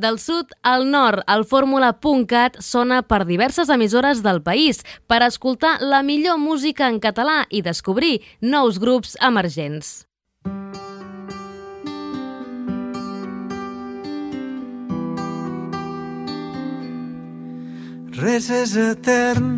Del 0.00 0.18
sud 0.18 0.54
al 0.62 0.86
nord, 0.88 1.20
el 1.28 1.42
fórmula.cat 1.44 2.54
sona 2.64 3.02
per 3.04 3.26
diverses 3.28 3.68
emissores 3.68 4.22
del 4.24 4.38
país 4.40 4.78
per 5.04 5.18
escoltar 5.26 5.74
la 5.84 5.98
millor 6.00 6.38
música 6.40 6.86
en 6.88 6.96
català 7.04 7.42
i 7.50 7.60
descobrir 7.60 8.22
nous 8.40 8.78
grups 8.80 9.18
emergents. 9.20 10.06
Res 18.16 18.48
és 18.56 18.72
etern. 18.80 19.50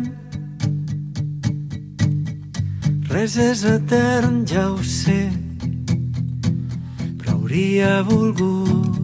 Res 3.13 3.39
és 3.39 3.63
etern, 3.63 4.43
ja 4.43 4.67
ho 4.73 4.83
sé. 4.83 5.21
Però 7.21 7.37
hauria 7.37 8.01
volgut 8.11 9.02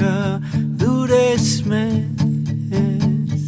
que 0.00 0.40
durés 0.80 1.46
més. 1.68 3.42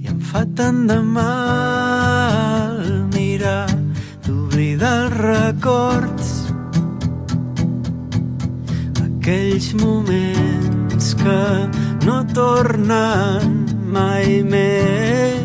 I 0.00 0.08
em 0.12 0.20
fa 0.30 0.44
tant 0.56 0.80
de 0.88 0.98
mal 1.18 2.80
mirar 3.12 3.66
d'oblidar 4.24 4.94
els 5.04 5.16
records 5.20 6.32
aquells 9.04 9.70
moments 9.80 11.14
que 11.20 11.42
no 12.06 12.18
tornen 12.36 13.64
mai 13.92 14.40
més. 14.44 15.40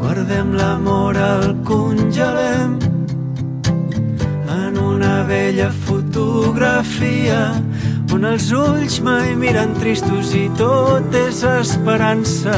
Guardem 0.00 0.56
l'amor, 0.60 1.16
el 1.16 1.54
congelem 1.68 2.85
vella 5.26 5.70
fotografia 5.86 7.40
on 8.14 8.24
els 8.24 8.48
ulls 8.54 9.00
mai 9.04 9.34
miren 9.36 9.74
tristos 9.76 10.30
i 10.38 10.46
tot 10.56 11.14
és 11.18 11.42
esperança, 11.44 12.54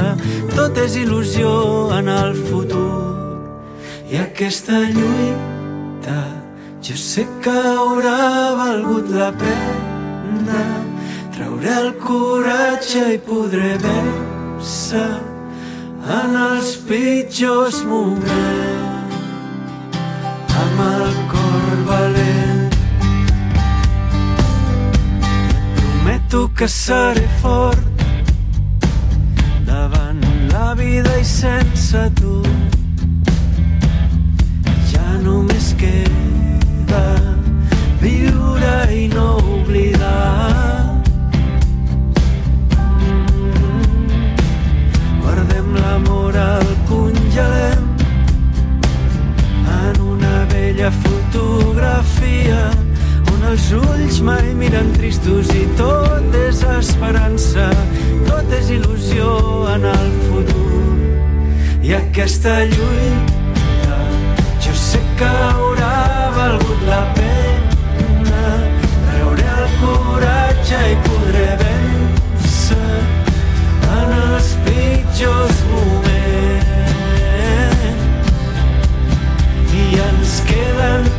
tot 0.54 0.76
és 0.78 0.94
il·lusió 1.00 1.50
en 1.96 2.10
el 2.12 2.36
futur. 2.48 3.08
I 4.12 4.20
aquesta 4.22 4.78
lluita 4.92 6.20
jo 6.84 6.96
sé 6.96 7.26
que 7.42 7.56
haurà 7.72 8.54
valgut 8.60 9.10
la 9.12 9.32
pena 9.40 10.62
trauré 11.34 11.74
el 11.82 11.90
coratge 12.02 13.02
i 13.16 13.18
podré 13.26 13.74
vèncer 13.82 15.08
en 16.18 16.38
els 16.48 16.76
pitjors 16.88 17.82
moments 17.90 18.87
prometo 26.28 26.50
que 26.54 26.68
seré 26.68 27.26
fort 27.40 27.78
davant 29.64 30.20
la 30.52 30.74
vida 30.74 31.18
i 31.18 31.24
sense 31.24 32.10
tu 32.14 32.42
ja 34.92 35.06
només 35.22 35.74
queda 35.80 37.04
viure 38.00 38.74
i 38.94 39.08
no 39.08 39.36
oblidar. 39.36 41.00
Guardem 45.22 45.72
l'amor, 45.80 46.36
el 46.36 46.68
congelem 46.88 47.88
en 49.78 50.00
una 50.00 50.44
vella 50.52 50.90
fotografia 50.90 52.87
els 53.48 53.70
ulls 53.72 54.18
mai 54.20 54.50
miren 54.52 54.90
tristos 54.92 55.48
i 55.56 55.62
tot 55.78 56.34
és 56.36 56.58
esperança, 56.68 57.68
tot 58.26 58.50
és 58.52 58.68
il·lusió 58.76 59.28
en 59.72 59.86
el 59.88 60.10
futur. 60.26 60.96
I 61.80 61.94
aquesta 61.96 62.52
lluita 62.68 63.96
jo 64.64 64.74
sé 64.76 65.00
que 65.20 65.30
haurà 65.46 65.94
valgut 66.36 66.80
la 66.90 67.00
pena 67.16 68.42
treure 69.06 69.46
el 69.62 69.68
coratge 69.80 70.78
i 70.92 70.96
podré 71.06 71.48
vèncer 71.62 72.98
en 73.94 74.08
els 74.18 74.48
pitjors 74.66 75.58
moments 75.70 76.68
i 79.72 79.88
ens 80.10 80.36
queden 80.52 81.17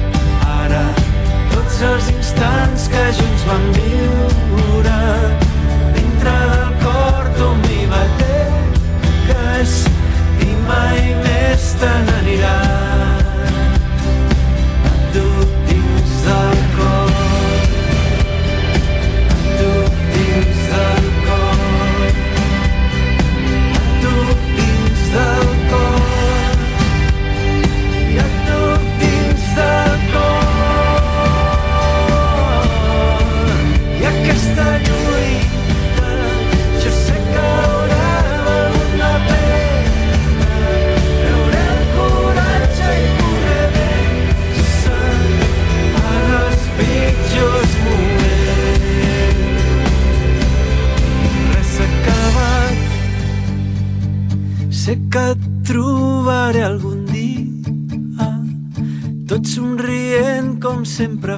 tots 1.79 1.91
els 1.95 2.07
instants 2.11 2.87
que 2.91 3.03
junts 3.15 3.43
vam 3.47 3.67
viure. 3.75 4.95
Dintre 5.95 6.33
del 6.51 6.73
cor 6.83 7.29
tu 7.37 7.51
m'hi 7.61 7.85
bategues 7.93 9.77
i 10.47 10.49
mai 10.67 10.99
més 11.23 11.69
te 11.79 11.93
n'aniràs 12.09 12.68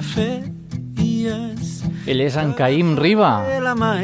feies. 0.00 1.82
Ell 2.08 2.22
és 2.24 2.36
en 2.40 2.52
Caïm 2.56 2.94
Riba, 2.98 3.44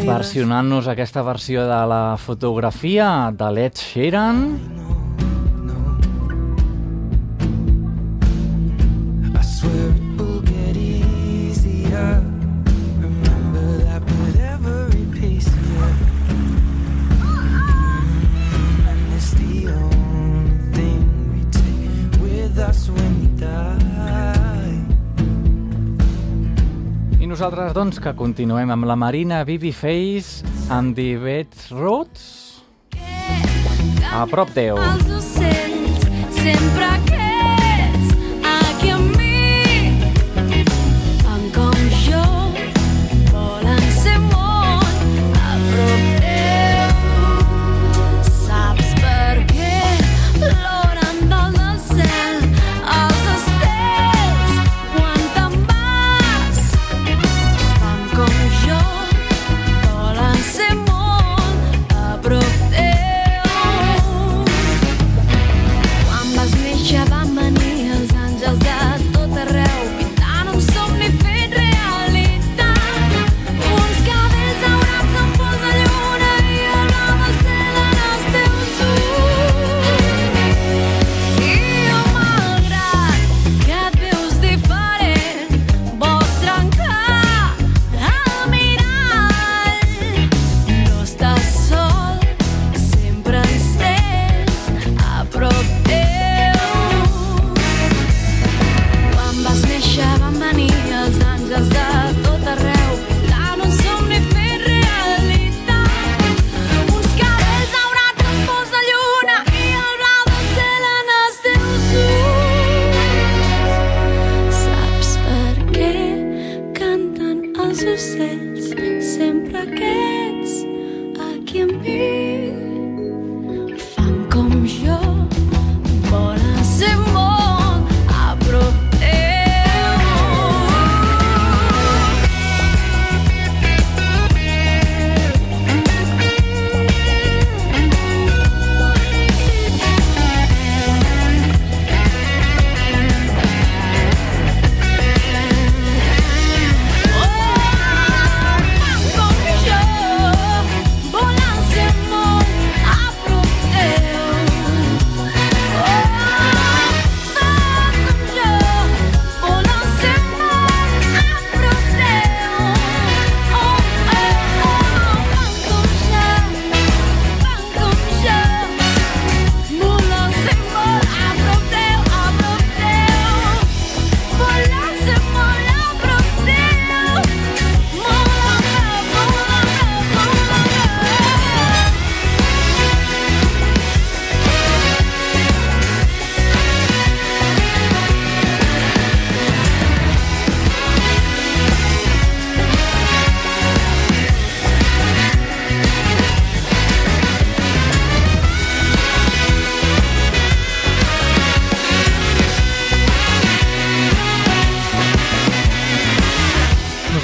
versionant-nos 0.07 0.88
aquesta 0.90 1.24
versió 1.27 1.64
de 1.66 1.81
la 1.88 2.16
fotografia 2.20 3.31
de 3.35 3.48
l'Ed 3.55 3.81
Sheeran. 3.81 4.78
Doncs, 27.88 28.03
que 28.05 28.11
continuem 28.12 28.68
amb 28.74 28.85
la 28.85 28.96
Marina 29.01 29.38
Babyface 29.48 30.44
amb 30.74 30.92
The 30.96 31.16
Beds 31.22 31.70
Roads 31.72 32.27
a 34.12 34.27
prop 34.29 34.53
teu. 34.53 34.77
Els 34.77 35.09
ocells 35.16 36.05
sempre 36.37 36.90
aquests 36.90 37.28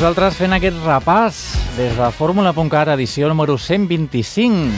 Nosaltres 0.05 0.35
fent 0.37 0.53
aquest 0.53 0.77
repàs 0.85 1.37
des 1.79 1.95
de 1.97 2.09
Fórmula.cat, 2.13 2.91
edició 2.93 3.31
número 3.31 3.55
125. 3.57 4.69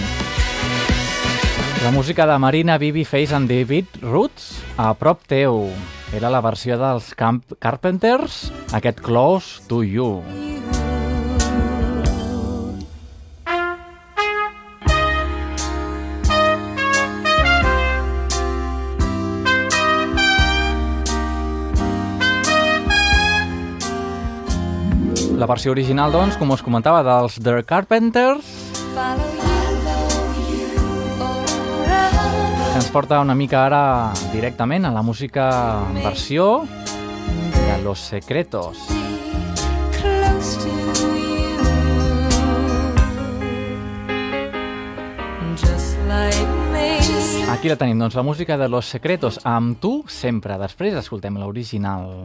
La 1.82 1.90
música 1.90 2.28
de 2.30 2.38
Marina 2.38 2.78
Babyface 2.78 3.34
and 3.34 3.50
David 3.50 3.98
Roots 4.06 4.62
a 4.78 4.94
prop 4.94 5.26
teu. 5.26 5.64
Era 6.14 6.30
la 6.30 6.44
versió 6.46 6.78
dels 6.78 7.10
Camp 7.18 7.42
Carpenters, 7.58 8.52
aquest 8.70 9.02
Close 9.02 9.66
to 9.66 9.82
You. 9.82 10.45
La 25.36 25.44
versió 25.44 25.70
original, 25.70 26.10
doncs, 26.12 26.38
com 26.40 26.48
us 26.54 26.62
comentava, 26.64 27.02
dels 27.04 27.34
The 27.44 27.60
Carpenters, 27.68 28.46
ens 32.76 32.88
porta 32.92 33.20
una 33.20 33.36
mica 33.36 33.66
ara 33.66 33.82
directament 34.32 34.88
a 34.88 34.94
la 34.94 35.02
música 35.04 35.50
en 35.90 36.00
versió 36.00 36.64
de 37.52 37.76
Los 37.84 38.00
Secretos. 38.00 38.80
Aquí 47.52 47.68
la 47.68 47.76
tenim, 47.76 48.00
doncs, 48.00 48.16
la 48.16 48.24
música 48.24 48.56
de 48.56 48.68
Los 48.72 48.88
Secretos, 48.88 49.40
amb 49.44 49.76
tu 49.80 49.98
sempre. 50.08 50.56
Després 50.56 50.96
escoltem 50.96 51.36
l'original. 51.36 52.24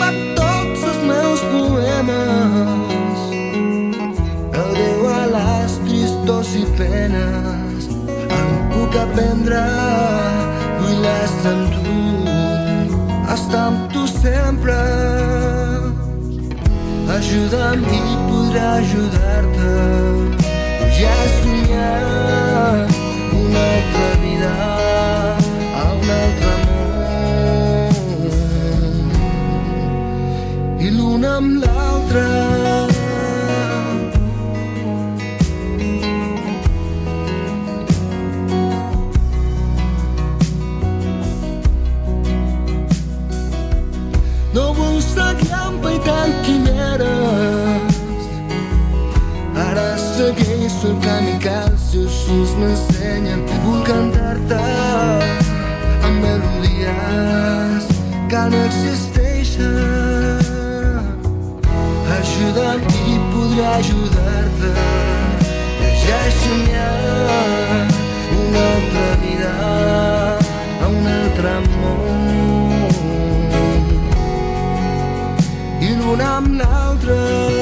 ocupa 0.00 0.12
tots 0.34 0.82
els 0.82 1.00
meus 1.04 1.40
poemes. 1.52 3.18
Adéu 4.62 5.06
a 5.08 5.26
les 5.34 5.72
tristors 5.84 6.54
i 6.56 6.64
penes, 6.78 7.88
en 8.38 8.48
puc 8.72 8.96
aprendre, 8.96 9.62
vull 10.80 11.06
estar 11.12 11.56
tu, 11.74 11.98
estar 13.34 13.66
amb 13.66 13.92
tu 13.92 14.06
sempre. 14.06 14.78
Ajuda'm 17.10 17.84
i 17.84 18.02
podré 18.28 18.64
ajudar-te. 18.80 19.74
Ja 21.00 21.14
he 21.24 21.28
un 23.40 23.56
altre 23.56 24.19
amb 31.40 31.62
l'altra. 31.62 32.24
No 44.54 44.64
vull 44.76 45.00
ser 45.06 45.32
trampa 45.44 45.94
i 45.96 46.00
tant 46.08 46.34
quimeres. 46.46 47.98
Ara 49.66 49.88
segueixo 50.04 50.90
el 50.90 50.98
camí 51.06 51.38
que 51.44 51.54
els 51.66 51.86
seus 51.92 52.18
ulls 52.36 52.56
m'ensenyen. 52.60 53.46
Vull 53.64 53.84
cantar-te 53.88 54.64
amb 56.02 56.16
melodies 56.26 57.88
que 58.28 58.44
no 58.52 58.66
existeixen. 58.66 59.09
Ajudar-te. 63.66 64.70
Ja 66.02 66.18
he 66.24 66.30
somiat 66.42 67.92
una 68.40 68.62
altra 68.74 69.08
vida 69.22 69.52
a 70.82 70.88
un 70.88 71.06
altre 71.14 71.54
món 71.78 72.90
i 75.80 75.94
l'una 75.96 76.36
amb 76.40 76.50
l'altra. 76.62 77.59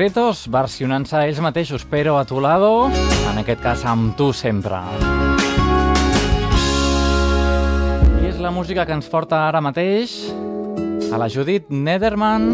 Secretos 0.00 0.46
versionant-se 0.48 1.18
ells 1.26 1.38
mateixos, 1.44 1.82
però 1.84 2.14
a 2.16 2.22
tu 2.24 2.38
lado, 2.40 2.86
en 2.88 3.40
aquest 3.42 3.60
cas 3.60 3.82
amb 3.84 4.14
tu 4.16 4.30
sempre. 4.32 4.78
I 8.22 8.30
és 8.30 8.38
la 8.40 8.48
música 8.48 8.86
que 8.88 8.96
ens 8.96 9.10
porta 9.12 9.42
ara 9.50 9.60
mateix 9.60 10.14
a 11.12 11.20
la 11.20 11.28
Judit 11.28 11.68
Nederman... 11.68 12.48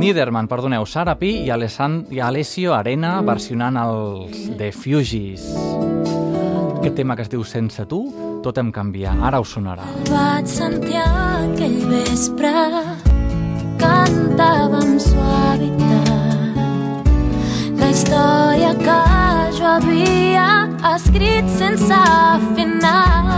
Niederman, 0.00 0.48
perdoneu, 0.48 0.88
Sara 0.88 1.18
Pi 1.20 1.34
i, 1.42 1.52
Alessan, 1.52 2.06
i 2.08 2.24
Alessio 2.24 2.72
Arena 2.72 3.18
versionant 3.20 3.76
els 3.84 4.56
The 4.56 4.72
Fugees. 4.72 5.50
Aquest 6.78 6.96
tema 6.96 7.12
que 7.12 7.28
es 7.28 7.34
diu 7.36 7.44
Sense 7.44 7.84
tu, 7.92 8.06
tot 8.40 8.56
em 8.56 8.72
canvia. 8.72 9.12
Ara 9.20 9.44
us 9.44 9.52
sonarà. 9.52 9.84
Vaig 10.08 10.48
sentir 10.48 10.96
aquell 11.04 11.82
vespre 11.92 12.56
cantava 14.34 14.78
amb 14.82 15.00
suavitat. 15.00 16.58
La 17.78 17.90
història 17.90 18.72
que 18.82 18.98
jo 19.58 19.68
havia 19.76 20.48
escrit 20.94 21.46
sense 21.58 22.02
final 22.56 23.33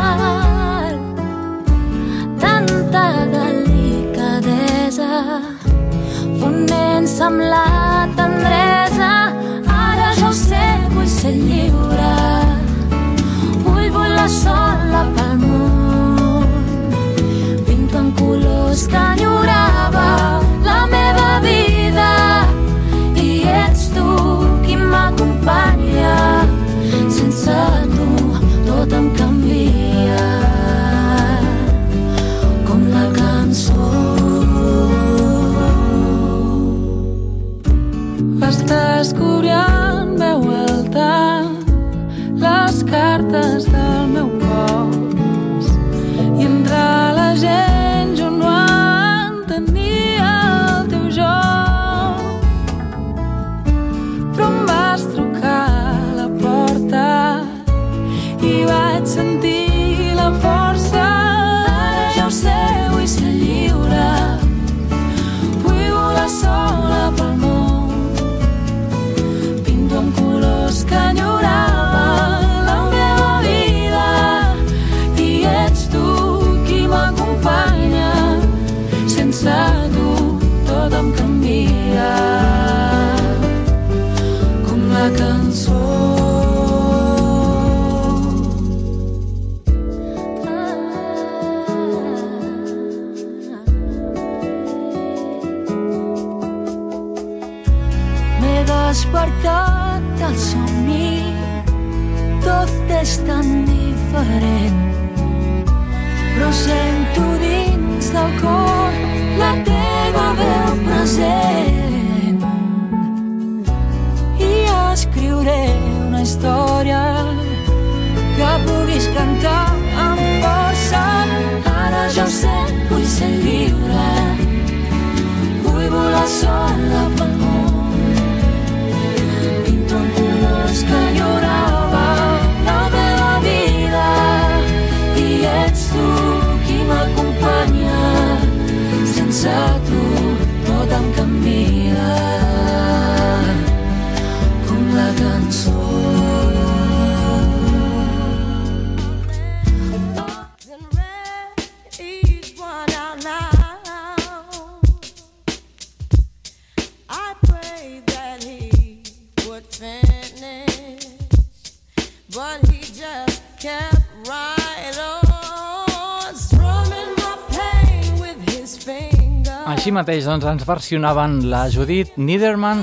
mateix 169.97 170.27
doncs, 170.29 170.45
ens 170.45 170.65
versionaven 170.69 171.39
la 171.49 171.63
Judit 171.73 172.19
Niederman, 172.21 172.83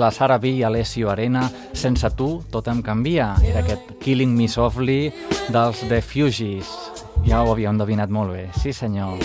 la 0.00 0.10
Sara 0.10 0.38
B 0.40 0.54
i 0.56 0.62
Alessio 0.64 1.10
Arena, 1.12 1.42
Sense 1.76 2.08
tu, 2.16 2.42
tot 2.50 2.68
em 2.72 2.80
canvia. 2.80 3.34
Era 3.44 3.60
aquest 3.60 3.98
Killing 4.00 4.32
Me 4.36 4.48
Softly 4.48 5.10
dels 5.52 5.82
The 5.90 6.00
Fugees. 6.00 6.70
Ja 7.26 7.42
ho 7.42 7.52
havíem 7.52 7.74
endevinat 7.74 8.08
molt 8.08 8.32
bé. 8.32 8.46
Sí, 8.56 8.72
senyor. 8.72 9.20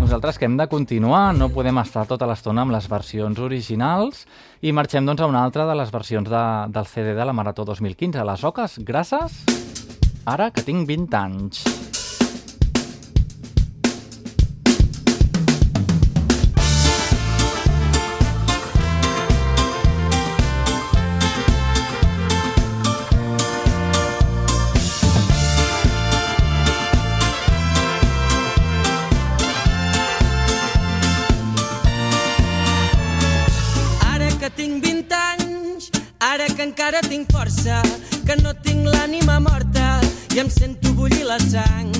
Nosaltres 0.00 0.36
que 0.36 0.44
hem 0.44 0.58
de 0.58 0.66
continuar, 0.68 1.30
no 1.32 1.48
podem 1.54 1.80
estar 1.80 2.04
tota 2.10 2.28
l'estona 2.28 2.66
amb 2.66 2.74
les 2.74 2.90
versions 2.90 3.40
originals 3.40 4.26
i 4.60 4.74
marxem 4.76 5.08
doncs 5.08 5.22
a 5.22 5.30
una 5.30 5.44
altra 5.46 5.64
de 5.70 5.78
les 5.78 5.94
versions 5.94 6.28
de, 6.28 6.44
del 6.68 6.90
CD 6.90 7.14
de 7.16 7.24
la 7.24 7.32
Marató 7.32 7.64
2015. 7.64 8.28
Les 8.28 8.44
oques 8.44 8.80
grasses, 8.84 9.44
ara 9.46 9.69
Ara 10.26 10.50
que 10.50 10.62
tinc 10.62 10.86
20 10.86 11.14
anys, 11.16 11.64
tinc 37.10 37.32
força, 37.32 37.80
que 38.26 38.36
no 38.42 38.52
tinc 38.62 38.86
l'ànima 38.86 39.40
morta 39.40 40.09
i 40.34 40.38
em 40.38 40.48
sento 40.50 40.92
bullir 40.94 41.24
la 41.24 41.38
sang. 41.38 41.90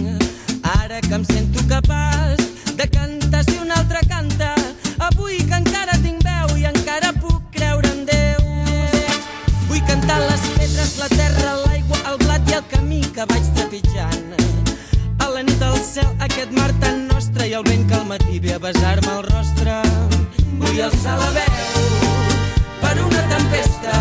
Ara 0.62 1.00
que 1.00 1.14
em 1.14 1.24
sento 1.24 1.62
capaç 1.68 2.38
de 2.76 2.86
cantar 2.88 3.42
si 3.44 3.56
un 3.58 3.70
altre 3.72 4.00
canta, 4.08 4.54
avui 4.98 5.38
que 5.38 5.56
encara 5.56 5.96
tinc 6.02 6.22
veu 6.22 6.56
i 6.58 6.66
encara 6.68 7.12
puc 7.22 7.42
creure 7.56 7.90
en 7.90 8.04
Déu. 8.06 8.44
Vull 9.68 9.82
cantar 9.88 10.20
les 10.28 10.44
pedres, 10.54 10.92
la 11.00 11.08
terra, 11.08 11.56
l'aigua, 11.64 11.98
el 12.12 12.20
blat 12.22 12.50
i 12.50 12.58
el 12.60 12.64
camí 12.70 13.00
que 13.16 13.26
vaig 13.32 13.50
trepitjant. 13.56 14.36
A 15.18 15.30
la 15.34 15.42
nit 15.42 15.62
al 15.62 15.78
cel, 15.82 16.12
aquest 16.28 16.54
mar 16.54 16.70
tan 16.84 17.08
nostre 17.08 17.50
i 17.50 17.56
el 17.58 17.66
vent 17.66 17.88
que 17.88 17.98
al 17.98 18.06
matí 18.12 18.38
ve 18.38 18.54
a 18.54 18.62
besar-me 18.62 19.16
el 19.16 19.26
rostre. 19.32 19.80
Vull 20.62 20.80
alçar 20.86 21.18
la 21.18 21.32
veu 21.34 21.90
per 22.84 22.94
una 23.08 23.26
tempesta, 23.34 23.98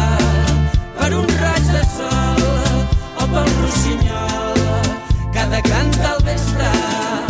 per 1.02 1.12
un 1.18 1.36
raig 1.42 1.74
de 1.74 1.84
sol 1.98 2.48
o 3.18 3.28
pel 3.34 3.54
rossinyol 3.58 4.09
cantar 5.62 6.16
al 6.16 6.24
vespre. 6.24 7.29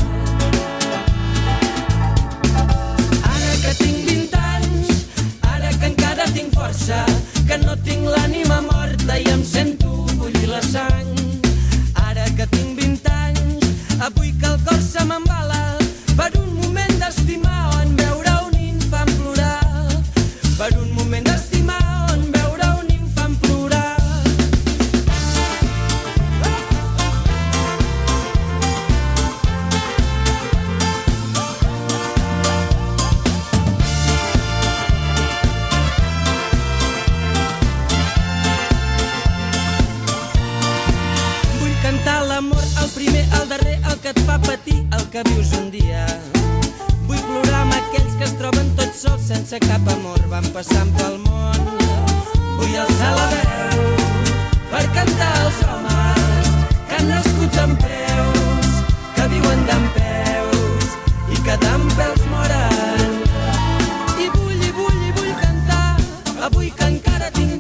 Tinc 67.36 67.60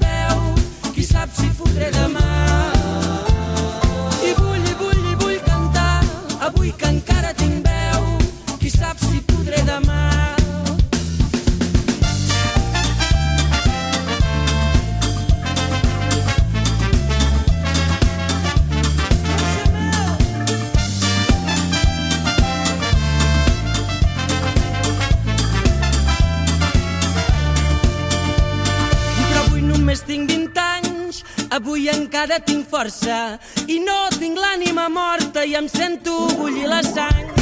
qui 0.94 1.04
sap 1.04 1.30
si 1.34 1.50
podré 1.58 1.92
demà. 1.92 2.49
Avui 31.60 31.90
encara 31.92 32.38
tinc 32.40 32.70
força 32.72 33.36
i 33.68 33.82
no 33.84 33.98
tinc 34.16 34.38
l'ànima 34.40 34.86
morta 34.94 35.44
i 35.44 35.58
em 35.60 35.68
sento 35.68 36.16
bullir 36.40 36.70
la 36.72 36.80
sang. 36.86 37.34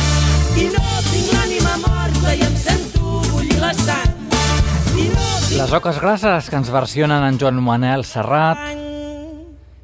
I 0.57 0.65
no 0.73 0.85
tinc 1.11 1.29
l'ànima 1.35 1.75
morta 1.83 2.33
i 2.33 2.41
em 2.41 2.55
sento 2.57 3.21
bullir 3.29 3.59
la 3.61 3.73
sang. 3.77 4.15
No 4.33 4.47
tinc 4.97 5.59
Les 5.59 5.73
oques 5.73 6.01
grasses 6.01 6.49
que 6.49 6.57
ens 6.57 6.73
versionen 6.73 7.27
en 7.29 7.37
Joan 7.37 7.61
Manel 7.61 8.05
Serrat. 8.09 8.65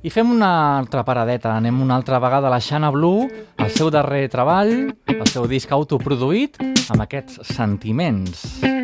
I 0.03 0.11
fem 0.11 0.33
una 0.33 0.79
altra 0.79 1.05
paradeta, 1.05 1.53
anem 1.53 1.79
una 1.85 1.95
altra 1.95 2.17
vegada 2.19 2.49
a 2.49 2.51
la 2.51 2.59
Xana 2.59 2.89
Blue, 2.91 3.29
el 3.55 3.71
seu 3.71 3.93
darrer 3.93 4.25
treball, 4.33 4.73
el 5.13 5.27
seu 5.29 5.45
disc 5.47 5.71
autoproduït, 5.71 6.57
amb 6.89 7.05
aquests 7.05 7.39
sentiments. 7.53 8.47
Sol 8.65 8.82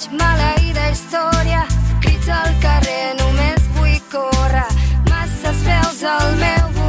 persegueix, 0.00 0.08
maleïda 0.12 0.90
història. 0.90 1.66
Crits 2.00 2.28
al 2.28 2.54
carrer, 2.62 3.14
només 3.18 3.60
vull 3.76 4.00
córrer. 4.10 4.66
Masses 5.08 5.62
veus 5.64 6.02
al 6.02 6.36
meu 6.36 6.79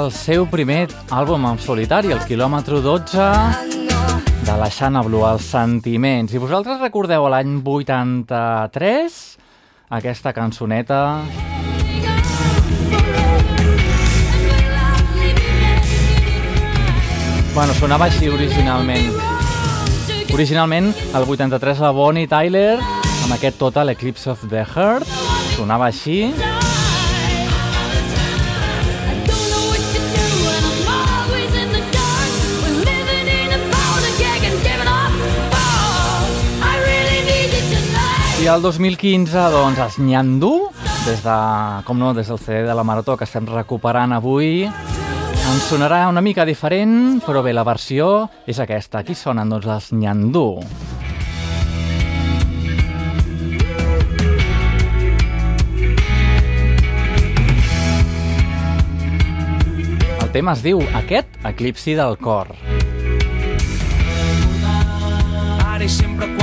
el 0.00 0.10
seu 0.16 0.46
primer 0.48 0.86
àlbum 1.12 1.42
en 1.50 1.58
solitari, 1.60 2.12
el 2.14 2.22
quilòmetre 2.24 2.78
12 2.80 3.24
de 4.46 4.54
la 4.56 4.68
Xana 4.72 5.02
Blu, 5.04 5.20
els 5.28 5.44
sentiments. 5.52 6.32
I 6.32 6.40
vosaltres 6.40 6.80
recordeu 6.80 7.26
l'any 7.28 7.58
83 7.60 9.18
aquesta 9.98 10.32
cançoneta... 10.32 11.00
Bueno, 17.50 17.74
sonava 17.74 18.06
així 18.06 18.30
originalment. 18.30 19.10
Originalment, 20.32 20.92
el 21.18 21.26
83, 21.26 21.82
la 21.82 21.90
Bonnie 21.92 22.30
Tyler, 22.30 22.78
amb 22.78 23.36
aquest 23.36 23.58
Total 23.60 23.92
Eclipse 23.92 24.30
of 24.32 24.48
the 24.48 24.64
Heart, 24.64 25.10
sonava 25.58 25.90
així... 25.90 26.30
I 38.40 38.46
el 38.48 38.62
2015, 38.62 39.36
doncs, 39.52 39.78
es 39.84 39.98
Nyandú, 40.00 40.70
des 41.04 41.20
de, 41.20 41.34
com 41.84 41.98
no, 42.00 42.14
des 42.16 42.30
del 42.32 42.38
CD 42.40 42.62
de 42.64 42.72
la 42.72 42.84
Marató 42.88 43.18
que 43.20 43.26
estem 43.28 43.44
recuperant 43.44 44.14
avui, 44.16 44.62
ens 44.64 45.66
sonarà 45.68 46.06
una 46.08 46.22
mica 46.24 46.46
diferent, 46.48 47.20
però 47.20 47.42
bé, 47.44 47.52
la 47.52 47.66
versió 47.68 48.30
és 48.48 48.56
aquesta. 48.64 49.02
Aquí 49.04 49.12
sonen, 49.12 49.52
doncs, 49.52 49.68
els 49.68 49.92
Nyandú. 49.92 50.46
El 60.16 60.32
tema 60.32 60.56
es 60.56 60.64
diu 60.64 60.80
Aquest 61.04 61.42
eclipsi 61.44 61.92
del 61.92 62.16
cor. 62.16 62.56
Ara 65.60 65.88
sempre 65.92 66.39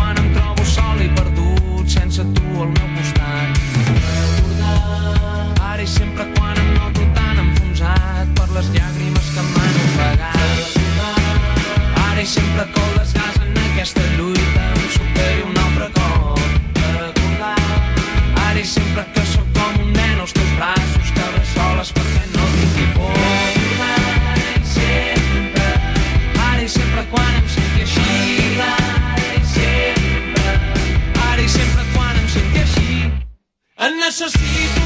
necesito 33.89 34.76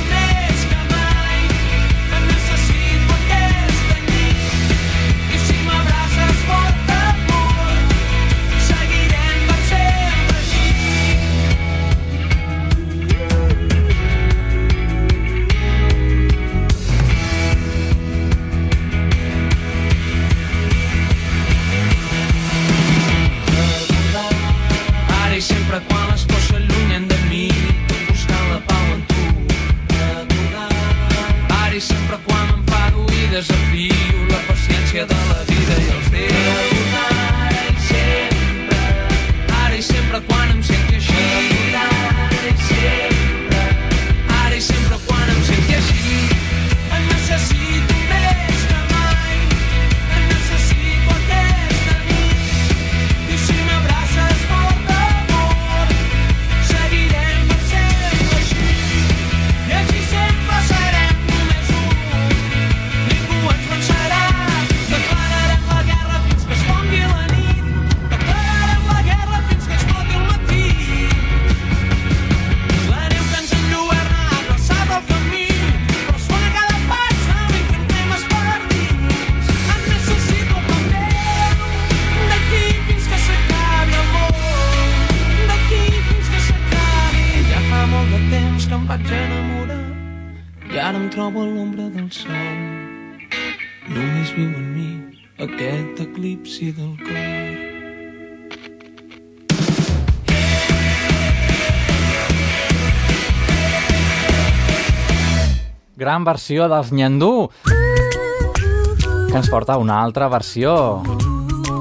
gran 106.12 106.26
versió 106.26 106.66
dels 106.68 106.90
Nyandú, 106.92 107.48
que 107.64 109.38
ens 109.40 109.48
porta 109.48 109.78
una 109.80 110.02
altra 110.04 110.28
versió. 110.28 111.00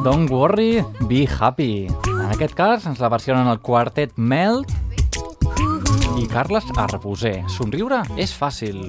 Don't 0.04 0.30
worry, 0.30 0.84
be 1.10 1.26
happy. 1.26 1.88
En 2.06 2.30
aquest 2.30 2.54
cas 2.54 2.86
ens 2.86 3.02
la 3.02 3.10
versionen 3.10 3.50
el 3.50 3.58
quartet 3.58 4.14
Melt 4.14 4.70
i 6.14 6.30
Carles 6.30 6.70
Arboser. 6.78 7.40
Somriure 7.50 8.04
és 8.14 8.30
fàcil. 8.30 8.84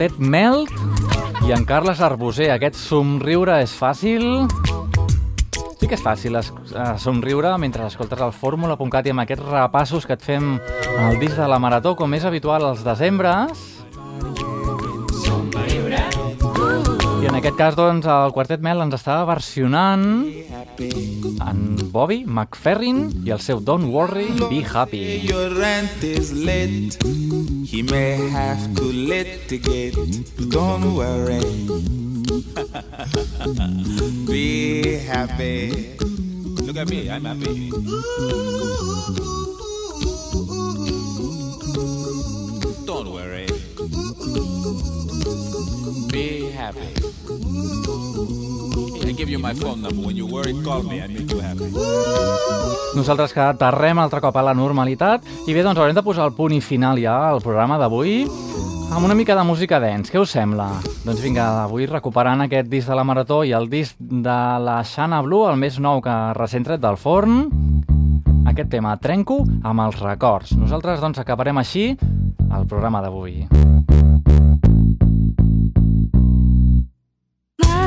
Quartet 0.00 0.16
Melt 0.32 0.70
i 1.44 1.50
en 1.52 1.66
Carles 1.68 1.98
Arboser. 2.00 2.46
Aquest 2.54 2.78
somriure 2.80 3.58
és 3.60 3.74
fàcil? 3.76 4.22
Sí 5.76 5.84
que 5.84 5.92
és 5.92 6.00
fàcil 6.00 6.38
es, 6.40 6.48
eh, 6.72 6.94
somriure 6.96 7.50
mentre 7.60 7.84
escoltes 7.84 8.22
el 8.24 8.32
fórmula.cat 8.32 9.04
i 9.04 9.12
amb 9.12 9.20
aquests 9.26 9.44
repassos 9.44 10.06
que 10.08 10.16
et 10.16 10.24
fem 10.24 10.54
al 10.96 11.20
disc 11.20 11.36
de 11.36 11.46
la 11.46 11.58
Marató, 11.60 11.92
com 11.96 12.14
és 12.14 12.24
habitual 12.24 12.64
als 12.64 12.80
decembres. 12.82 13.69
I 17.20 17.26
en 17.28 17.34
aquest 17.36 17.58
cas, 17.58 17.74
doncs, 17.76 18.06
el 18.08 18.30
Quartet 18.32 18.62
Mel 18.64 18.78
ens 18.80 18.94
estava 18.96 19.26
versionant 19.28 20.24
en 21.44 21.58
Bobby 21.92 22.24
McFerrin 22.24 23.10
i 23.26 23.30
el 23.34 23.40
seu 23.44 23.60
Don't 23.60 23.90
Worry, 23.92 24.30
Be 24.48 24.62
Happy. 24.64 25.20
Your 25.28 25.52
rent 25.52 26.00
is 26.00 26.32
late. 26.32 26.96
He 27.68 27.82
may 27.82 28.16
have 28.32 28.72
to 28.78 28.84
litigate. 28.88 30.00
Don't 30.48 30.96
worry. 30.96 31.44
Be 34.30 34.96
happy. 35.04 35.92
Look 36.64 36.78
at 36.78 36.88
me, 36.88 37.10
I'm 37.10 37.26
happy. 37.26 37.68
Don't 42.86 43.12
worry. 43.12 43.46
Be 46.10 46.50
happy. 46.56 46.99
Give 49.20 49.28
you 49.28 49.38
my 49.38 49.52
phone 49.52 49.82
number. 49.82 50.06
When 50.06 50.16
you 50.16 50.26
worry, 50.26 50.54
call 50.64 50.82
me. 50.82 51.02
I 51.02 51.08
make 51.08 51.30
you 51.30 51.40
happy. 51.40 51.68
Nosaltres 52.96 53.34
que 53.36 53.42
aterrem 53.44 53.98
altre 54.00 54.20
cop 54.24 54.36
a 54.40 54.42
la 54.42 54.54
normalitat 54.56 55.26
i 55.44 55.52
bé, 55.52 55.60
doncs 55.60 55.76
haurem 55.76 55.94
de 55.94 56.02
posar 56.02 56.24
el 56.24 56.32
punt 56.32 56.54
i 56.56 56.62
final 56.64 56.96
ja 56.98 57.18
al 57.28 57.42
programa 57.44 57.76
d'avui 57.76 58.24
amb 58.24 59.04
una 59.04 59.14
mica 59.14 59.36
de 59.36 59.44
música 59.44 59.78
dance. 59.78 60.08
Què 60.10 60.18
us 60.18 60.32
sembla? 60.32 60.70
Doncs 61.04 61.20
vinga, 61.20 61.50
avui 61.66 61.84
recuperant 61.86 62.40
aquest 62.46 62.72
disc 62.72 62.88
de 62.88 62.96
la 62.96 63.04
Marató 63.04 63.42
i 63.44 63.52
el 63.52 63.68
disc 63.70 63.94
de 64.00 64.38
la 64.64 64.80
Xana 64.88 65.20
Blue, 65.22 65.46
el 65.50 65.60
més 65.60 65.78
nou 65.78 66.00
que 66.00 66.16
recent 66.40 66.64
tret 66.66 66.80
del 66.82 66.96
forn, 66.96 67.44
aquest 68.50 68.72
tema 68.72 68.96
trenco 68.96 69.42
amb 69.62 69.86
els 69.86 70.00
records. 70.00 70.56
Nosaltres 70.56 71.04
doncs 71.04 71.20
acabarem 71.20 71.60
així 71.60 71.90
el 71.94 72.66
programa 72.66 73.04
d'avui. 73.04 73.44
Massa 73.46 73.69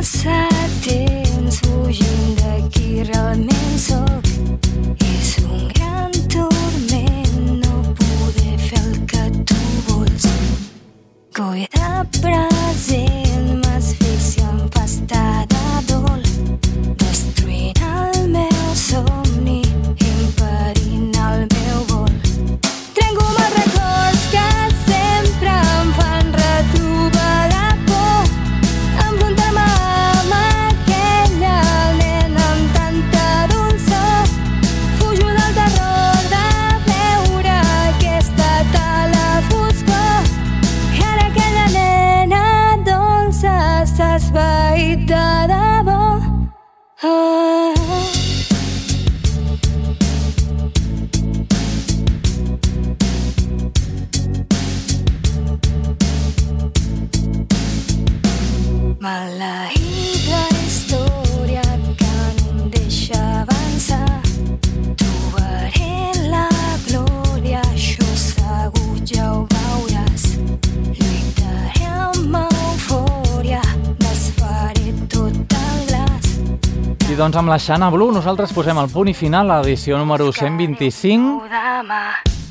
passar. 0.03 0.42
Doncs, 77.23 77.37
amb 77.39 77.47
la 77.47 77.55
Xana 77.59 77.87
Blue, 77.87 78.11
nosaltres 78.11 78.51
posem 78.51 78.75
el 78.81 78.89
punt 78.91 79.07
i 79.07 79.13
final 79.15 79.47
a 79.47 79.61
l'edició 79.61 79.95
número 79.95 80.27
125 80.35 81.47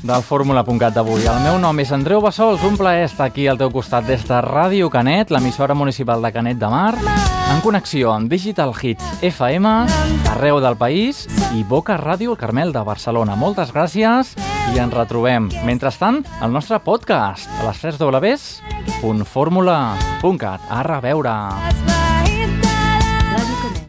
del 0.01 0.23
Fórmula.cat 0.25 0.95
d'avui. 0.95 1.27
El 1.29 1.43
meu 1.45 1.59
nom 1.61 1.77
és 1.83 1.91
Andreu 1.93 2.17
Bassols, 2.23 2.63
un 2.65 2.73
plaer 2.79 3.03
estar 3.05 3.27
aquí 3.29 3.45
al 3.47 3.57
teu 3.59 3.69
costat 3.69 4.07
des 4.09 4.25
de 4.25 4.39
Ràdio 4.41 4.89
Canet, 4.89 5.29
l'emissora 5.29 5.77
municipal 5.77 6.25
de 6.25 6.31
Canet 6.33 6.57
de 6.57 6.69
Mar, 6.73 6.97
en 7.53 7.61
connexió 7.61 8.15
amb 8.15 8.25
Digital 8.31 8.73
Hits 8.73 9.21
FM, 9.21 9.85
arreu 10.33 10.57
del 10.63 10.77
país, 10.79 11.27
i 11.53 11.63
Boca 11.63 11.97
Ràdio, 12.01 12.31
el 12.33 12.41
Carmel 12.41 12.73
de 12.73 12.81
Barcelona. 12.81 13.35
Moltes 13.37 13.69
gràcies 13.75 14.33
i 14.73 14.79
ens 14.81 14.93
retrobem. 14.93 15.49
Mentrestant, 15.67 16.25
el 16.41 16.49
nostre 16.49 16.79
podcast 16.81 17.45
a 17.59 17.63
les 17.69 17.77
3 17.77 17.97
www.formula.cat. 18.01 20.61
A 20.69 20.81
reveure. 20.81 22.02